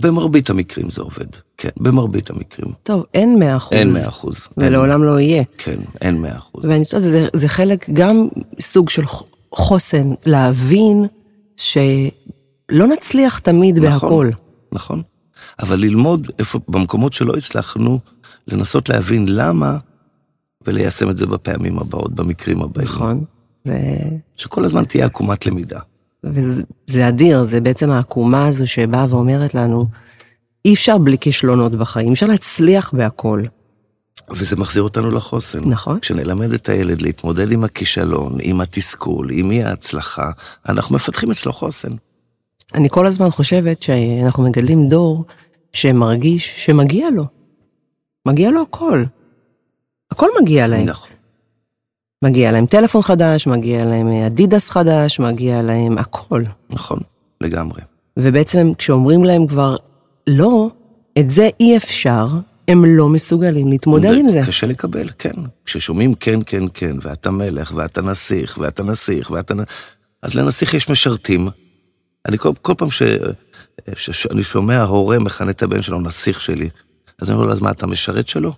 במרבית 0.00 0.50
המקרים 0.50 0.90
זה 0.90 1.02
עובד, 1.02 1.26
כן, 1.56 1.68
במרבית 1.76 2.30
המקרים. 2.30 2.72
טוב, 2.82 3.04
אין 3.14 3.38
מאה 3.38 3.56
אחוז. 3.56 3.72
אין 3.78 3.92
מאה 3.92 4.08
אחוז. 4.08 4.36
אין- 4.60 4.68
ולעולם 4.68 5.04
לא 5.04 5.20
יהיה. 5.20 5.42
כן, 5.58 5.80
אין 6.00 6.20
מאה 6.22 6.36
אחוז. 6.36 6.64
ואני 6.64 6.84
חושבת 6.84 7.02
שזה 7.02 7.28
זה 7.34 7.48
חלק 7.48 7.90
גם 7.92 8.28
סוג 8.60 8.88
של 8.90 9.02
חוסן, 9.54 10.10
להבין 10.26 11.04
שלא 11.56 12.86
נצליח 12.86 13.38
תמיד 13.38 13.78
נכון. 13.78 13.90
בהכל. 14.08 14.30
נכון. 14.72 15.02
אבל 15.60 15.78
ללמוד 15.78 16.30
איפה, 16.38 16.58
במקומות 16.68 17.12
שלא 17.12 17.34
הצלחנו, 17.36 17.98
לנסות 18.48 18.88
להבין 18.88 19.26
למה, 19.28 19.76
וליישם 20.66 21.10
את 21.10 21.16
זה 21.16 21.26
בפעמים 21.26 21.78
הבאות, 21.78 22.14
במקרים 22.14 22.62
הבאים. 22.62 22.88
נכון. 22.88 23.24
זה... 23.64 23.78
שכל 24.36 24.64
הזמן 24.64 24.84
תהיה 24.84 25.06
עקומת 25.06 25.46
למידה. 25.46 25.80
וזה 26.26 27.08
אדיר, 27.08 27.44
זה 27.44 27.60
בעצם 27.60 27.90
העקומה 27.90 28.46
הזו 28.46 28.66
שבאה 28.66 29.06
ואומרת 29.10 29.54
לנו, 29.54 29.86
אי 30.64 30.74
אפשר 30.74 30.98
בלי 30.98 31.18
כישלונות 31.18 31.72
בחיים, 31.72 32.12
אפשר 32.12 32.26
להצליח 32.26 32.94
בהכל. 32.94 33.42
וזה 34.30 34.56
מחזיר 34.56 34.82
אותנו 34.82 35.10
לחוסן. 35.10 35.60
נכון. 35.64 36.00
כשנלמד 36.00 36.52
את 36.52 36.68
הילד 36.68 37.02
להתמודד 37.02 37.52
עם 37.52 37.64
הכישלון, 37.64 38.38
עם 38.42 38.60
התסכול, 38.60 39.28
עם 39.32 39.50
אי 39.50 39.62
ההצלחה, 39.64 40.30
אנחנו 40.68 40.94
מפתחים 40.94 41.30
אצלו 41.30 41.52
חוסן. 41.52 41.92
אני 42.74 42.88
כל 42.90 43.06
הזמן 43.06 43.30
חושבת 43.30 43.82
שאנחנו 43.82 44.42
מגדלים 44.42 44.88
דור 44.88 45.24
שמרגיש 45.72 46.64
שמגיע 46.64 47.10
לו. 47.10 47.24
מגיע 48.26 48.50
לו 48.50 48.62
הכל. 48.62 49.04
הכל 50.10 50.28
מגיע 50.40 50.66
להם. 50.66 50.84
נכון. 50.84 51.15
מגיע 52.22 52.52
להם 52.52 52.66
טלפון 52.66 53.02
חדש, 53.02 53.46
מגיע 53.46 53.84
להם 53.84 54.08
אדידס 54.08 54.70
חדש, 54.70 55.20
מגיע 55.20 55.62
להם 55.62 55.98
הכל. 55.98 56.42
נכון, 56.70 57.00
לגמרי. 57.40 57.80
ובעצם 58.16 58.74
כשאומרים 58.78 59.24
להם 59.24 59.46
כבר, 59.46 59.76
לא, 60.26 60.70
את 61.18 61.30
זה 61.30 61.48
אי 61.60 61.76
אפשר, 61.76 62.28
הם 62.68 62.84
לא 62.84 63.08
מסוגלים 63.08 63.68
להתמודד 63.68 64.14
עם 64.18 64.28
זה. 64.28 64.40
קשה 64.46 64.66
לקבל, 64.66 65.08
כן. 65.18 65.32
כששומעים 65.64 66.14
כן, 66.14 66.40
כן, 66.46 66.62
כן, 66.74 66.96
ואתה 67.02 67.30
מלך, 67.30 67.72
ואתה 67.76 68.02
נסיך, 68.02 68.58
ואתה 68.60 68.82
נסיך, 68.82 69.30
ואתה... 69.30 69.54
אז 70.22 70.34
לנסיך 70.34 70.74
יש 70.74 70.88
משרתים. 70.88 71.48
אני 72.26 72.38
כל, 72.38 72.52
כל 72.62 72.74
פעם 72.78 72.90
ש... 72.90 73.02
שאני 73.96 74.44
שומע 74.44 74.82
הורה 74.82 75.18
מכנה 75.18 75.50
את 75.50 75.62
הבן 75.62 75.82
שלו 75.82 76.00
נסיך 76.00 76.40
שלי, 76.40 76.68
אז 77.18 77.28
אני 77.28 77.36
אומר 77.36 77.46
לו, 77.46 77.52
אז 77.52 77.60
מה, 77.60 77.70
אתה 77.70 77.86
משרת 77.86 78.28
שלו? 78.28 78.52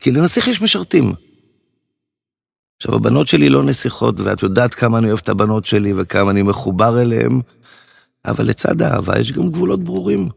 כי 0.00 0.10
לנסיך 0.10 0.48
יש 0.48 0.62
משרתים. 0.62 1.12
עכשיו, 2.82 2.94
הבנות 2.94 3.28
שלי 3.28 3.48
לא 3.48 3.64
נסיכות, 3.64 4.20
ואת 4.20 4.42
יודעת 4.42 4.74
כמה 4.74 4.98
אני 4.98 5.08
אוהב 5.08 5.18
את 5.22 5.28
הבנות 5.28 5.64
שלי 5.64 5.92
וכמה 5.96 6.30
אני 6.30 6.42
מחובר 6.42 7.00
אליהן, 7.00 7.40
אבל 8.26 8.46
לצד 8.46 8.82
האהבה 8.82 9.18
יש 9.18 9.32
גם 9.32 9.50
גבולות 9.50 9.84
ברורים. 9.84 10.28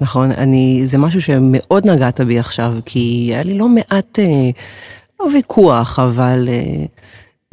נכון, 0.00 0.32
אני, 0.32 0.82
זה 0.84 0.98
משהו 0.98 1.22
שמאוד 1.22 1.86
נגעת 1.86 2.20
בי 2.20 2.38
עכשיו, 2.38 2.72
כי 2.84 3.30
היה 3.32 3.42
לי 3.42 3.58
לא 3.58 3.68
מעט, 3.68 4.18
אה, 4.18 4.50
לא 5.20 5.26
ויכוח, 5.34 5.98
אבל 5.98 6.48
אה, 6.48 6.84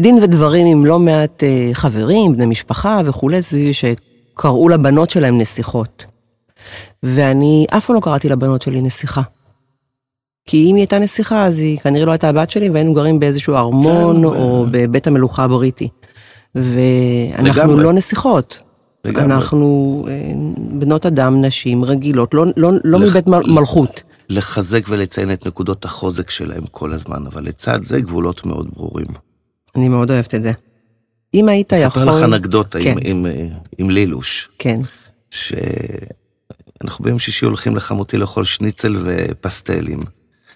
דין 0.02 0.20
ודברים 0.24 0.68
עם 0.68 0.86
לא 0.86 1.00
מעט 1.00 1.44
אה, 1.44 1.70
חברים, 1.74 2.34
בני 2.34 2.46
משפחה 2.46 3.02
וכולי 3.06 3.42
סביבי, 3.42 3.74
שקראו 3.74 4.70
לבנות 4.70 5.10
שלהם 5.10 5.38
נסיכות. 5.38 6.06
ואני 7.04 7.66
אף 7.70 7.86
פעם 7.86 7.96
לא 7.96 8.02
קראתי 8.02 8.30
לבנות 8.30 8.62
שלי 8.62 8.82
נסיכה. 8.82 9.22
כי 10.46 10.58
אם 10.70 10.76
היא 10.76 10.82
הייתה 10.82 11.00
נסיכה, 11.00 11.46
אז 11.46 11.60
היא 11.60 11.78
כנראה 11.80 12.06
לא 12.06 12.12
הייתה 12.12 12.30
הבת 12.30 12.50
שלי, 12.50 12.70
והיינו 12.70 12.94
גרים 12.94 13.20
באיזשהו 13.20 13.56
ארמון, 13.56 14.16
כן, 14.18 14.24
או 14.24 14.34
ו- 14.68 14.72
בבית 14.72 15.08
המלוכה 15.08 15.44
הבריטי. 15.44 15.88
ואנחנו 16.56 17.48
לגמרי. 17.62 17.84
לא 17.84 17.94
נסיכות. 17.94 18.60
לגמרי. 19.06 19.24
אנחנו 19.36 20.06
אה, 20.10 20.32
בנות 20.80 21.06
אדם, 21.06 21.42
נשים 21.46 21.84
רגילות, 21.84 22.34
לא, 22.34 22.46
לא, 22.58 22.72
לא 22.84 23.00
לח- 23.00 23.06
מבית 23.10 23.28
מל- 23.28 23.48
מלכות. 23.48 24.04
לחזק 24.30 24.82
ולציין 24.90 25.34
את 25.34 25.48
נקודות 25.48 25.86
החוזק 25.86 26.30
שלהם 26.30 26.64
כל 26.72 26.94
הזמן, 26.94 27.26
אבל 27.28 27.44
לצד 27.46 27.84
זה 27.84 28.02
גבולות 28.02 28.46
מאוד 28.46 28.70
ברורים. 28.74 29.06
אני 29.76 29.90
מאוד 29.90 30.12
אוהבת 30.12 30.36
את 30.36 30.44
זה. 30.44 30.52
אם 31.34 31.50
היית 31.50 31.72
יכול... 31.72 32.04
אספר 32.04 32.18
לך 32.18 32.24
אנקדוטה 32.24 32.80
כן. 32.82 32.92
עם, 32.92 32.98
עם, 33.02 33.26
אה, 33.26 33.48
עם 33.78 33.90
לילוש, 33.90 34.50
כן, 34.60 34.80
שאנחנו 35.32 37.06
ביום 37.06 37.20
שישי 37.20 37.46
הולכים 37.46 37.76
לחמותי 37.76 38.18
לאכול 38.18 38.46
שניצל 38.46 38.96
ופסטלים, 39.06 40.00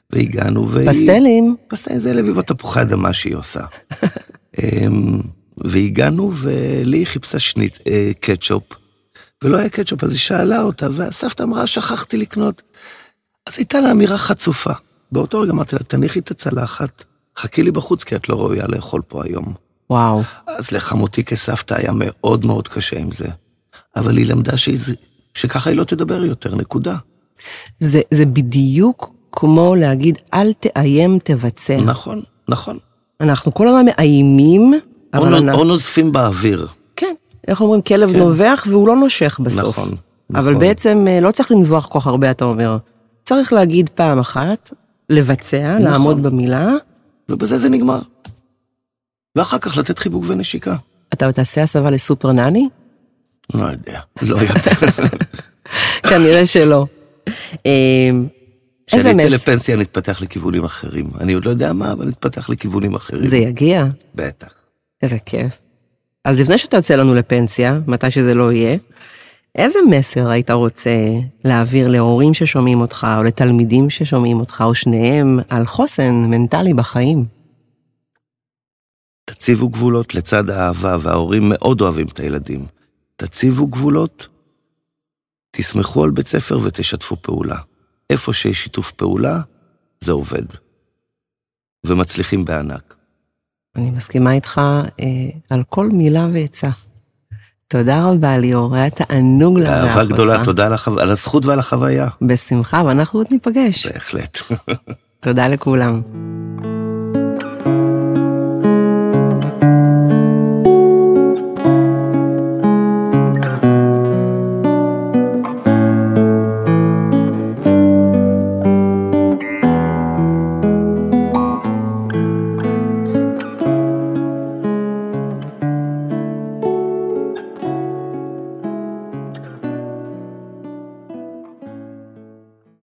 והגענו, 0.09 0.71
והיא... 0.71 0.89
פסטלים, 0.89 1.55
פסטלים 1.67 1.99
זה 1.99 2.13
לביבות 2.13 2.47
תפוחי 2.47 2.81
אדמה 2.81 3.13
שהיא 3.13 3.35
עושה. 3.35 3.61
אמ, 4.61 5.21
והגענו, 5.57 6.33
ולי 6.35 6.97
היא 6.97 7.07
חיפשה 7.07 7.39
שניצ... 7.39 7.77
אה, 7.87 8.11
קטשופ, 8.19 8.63
ולא 9.43 9.57
היה 9.57 9.69
קטשופ, 9.69 10.03
אז 10.03 10.11
היא 10.11 10.19
שאלה 10.19 10.61
אותה, 10.61 10.87
והסבתא 10.91 11.43
אמרה, 11.43 11.67
שכחתי 11.67 12.17
לקנות. 12.17 12.61
אז 13.47 13.57
הייתה 13.57 13.79
לה 13.79 13.91
אמירה 13.91 14.17
חצופה. 14.17 14.73
באותו 15.11 15.41
רגע 15.41 15.51
אמרתי 15.51 15.75
לה, 15.75 15.83
תניחי 15.83 16.19
את 16.19 16.31
הצלחת, 16.31 17.03
חכי 17.37 17.63
לי 17.63 17.71
בחוץ, 17.71 18.03
כי 18.03 18.15
את 18.15 18.29
לא 18.29 18.35
ראויה 18.35 18.67
לאכול 18.67 19.01
פה 19.07 19.23
היום. 19.23 19.53
וואו. 19.89 20.23
אז 20.47 20.71
לחמותי 20.71 21.23
כסבתא 21.23 21.73
היה 21.73 21.91
מאוד 21.95 22.45
מאוד 22.45 22.67
קשה 22.67 22.99
עם 22.99 23.11
זה. 23.11 23.27
אבל 23.95 24.17
היא 24.17 24.25
למדה 24.25 24.57
שהיא, 24.57 24.77
שככה 25.33 25.69
היא 25.69 25.77
לא 25.77 25.83
תדבר 25.83 26.23
יותר, 26.23 26.55
נקודה. 26.55 26.95
זה, 27.79 28.01
זה 28.11 28.25
בדיוק 28.25 29.16
כמו 29.39 29.75
להגיד, 29.75 30.17
אל 30.33 30.53
תאיים, 30.53 31.19
תבצע. 31.23 31.77
נכון, 31.85 32.21
נכון. 32.49 32.77
אנחנו 33.21 33.53
כל 33.53 33.67
הזמן 33.67 33.85
מאיימים, 33.85 34.73
או 34.73 35.19
אבל 35.19 35.29
נו- 35.29 35.37
אנחנו... 35.37 35.59
או 35.59 35.63
נוזפים 35.63 36.11
באוויר. 36.11 36.67
כן, 36.95 37.13
איך 37.47 37.61
אומרים, 37.61 37.81
כלב 37.81 38.11
כן. 38.11 38.19
נובח 38.19 38.67
והוא 38.69 38.87
לא 38.87 38.95
נושך 38.95 39.39
בסוף. 39.43 39.79
נכון, 39.79 39.89
אבל 40.33 40.49
נכון. 40.49 40.59
בעצם 40.59 41.05
אה, 41.07 41.19
לא 41.19 41.31
צריך 41.31 41.51
לנבוח 41.51 41.85
כל 41.85 41.99
כך 41.99 42.07
הרבה, 42.07 42.31
אתה 42.31 42.45
אומר. 42.45 42.77
צריך 43.23 43.53
להגיד 43.53 43.89
פעם 43.89 44.19
אחת, 44.19 44.73
לבצע, 45.09 45.75
נכון. 45.75 45.91
לעמוד 45.91 46.23
במילה. 46.23 46.69
ובזה 47.29 47.57
זה 47.57 47.69
נגמר. 47.69 47.99
ואחר 49.35 49.57
כך 49.57 49.77
לתת 49.77 49.99
חיבוק 49.99 50.23
ונשיקה. 50.27 50.75
אתה 51.13 51.31
תעשה 51.31 51.63
הסבה 51.63 51.91
לסופר 51.91 52.31
נני? 52.31 52.69
לא 53.53 53.63
יודע, 53.63 53.99
לא 54.21 54.37
יודע. 54.37 54.53
כנראה 56.09 56.45
שלא. 56.45 56.85
כשאני 58.87 59.27
אצא. 59.27 59.35
לפנסיה 59.35 59.75
נתפתח 59.75 60.21
לכיוונים 60.21 60.63
אחרים. 60.63 61.09
אני 61.19 61.33
עוד 61.33 61.45
לא 61.45 61.49
יודע 61.49 61.73
מה, 61.73 61.91
אבל 61.91 62.05
נתפתח 62.05 62.49
לכיוונים 62.49 62.95
אחרים. 62.95 63.27
זה 63.27 63.37
יגיע? 63.37 63.85
בטח. 64.15 64.53
איזה 65.01 65.17
כיף. 65.25 65.57
אז 66.25 66.39
לפני 66.39 66.57
שאתה 66.57 66.77
יוצא 66.77 66.95
לנו 66.95 67.15
לפנסיה, 67.15 67.79
מתי 67.87 68.11
שזה 68.11 68.33
לא 68.33 68.51
יהיה, 68.51 68.77
איזה 69.55 69.79
מסר 69.89 70.29
היית 70.29 70.51
רוצה 70.51 70.95
להעביר 71.45 71.87
להורים 71.87 72.33
ששומעים 72.33 72.81
אותך, 72.81 73.07
או 73.17 73.23
לתלמידים 73.23 73.89
ששומעים 73.89 74.39
אותך, 74.39 74.63
או 74.65 74.75
שניהם, 74.75 75.39
על 75.49 75.65
חוסן 75.65 76.13
מנטלי 76.29 76.73
בחיים? 76.73 77.25
תציבו 79.25 79.69
גבולות 79.69 80.15
לצד 80.15 80.49
האהבה, 80.49 80.97
וההורים 81.01 81.43
מאוד 81.49 81.81
אוהבים 81.81 82.07
את 82.07 82.19
הילדים. 82.19 82.65
תציבו 83.15 83.67
גבולות, 83.67 84.27
תסמכו 85.51 86.03
על 86.03 86.11
בית 86.11 86.27
ספר 86.27 86.59
ותשתפו 86.63 87.15
פעולה. 87.21 87.57
איפה 88.09 88.33
שיש 88.33 88.63
שיתוף 88.63 88.91
פעולה, 88.91 89.41
זה 89.99 90.11
עובד. 90.11 90.45
ומצליחים 91.85 92.45
בענק. 92.45 92.95
אני 93.75 93.91
מסכימה 93.91 94.33
איתך 94.33 94.61
אה, 94.99 95.05
על 95.49 95.63
כל 95.69 95.89
מילה 95.89 96.27
ועצה. 96.33 96.69
תודה 97.67 98.05
רבה 98.05 98.37
ליאור, 98.37 98.75
היה 98.75 98.89
תענוג 98.89 99.59
לארח 99.59 99.83
אותך. 99.83 99.95
באהבה 99.95 100.13
גדולה, 100.13 100.43
תודה 100.43 100.65
על, 100.65 100.73
החו... 100.73 100.99
על 100.99 101.11
הזכות 101.11 101.45
ועל 101.45 101.59
החוויה. 101.59 102.07
בשמחה, 102.21 102.83
ואנחנו 102.85 103.19
עוד 103.19 103.27
ניפגש. 103.31 103.87
בהחלט. 103.87 104.37
תודה 105.19 105.47
לכולם. 105.47 106.01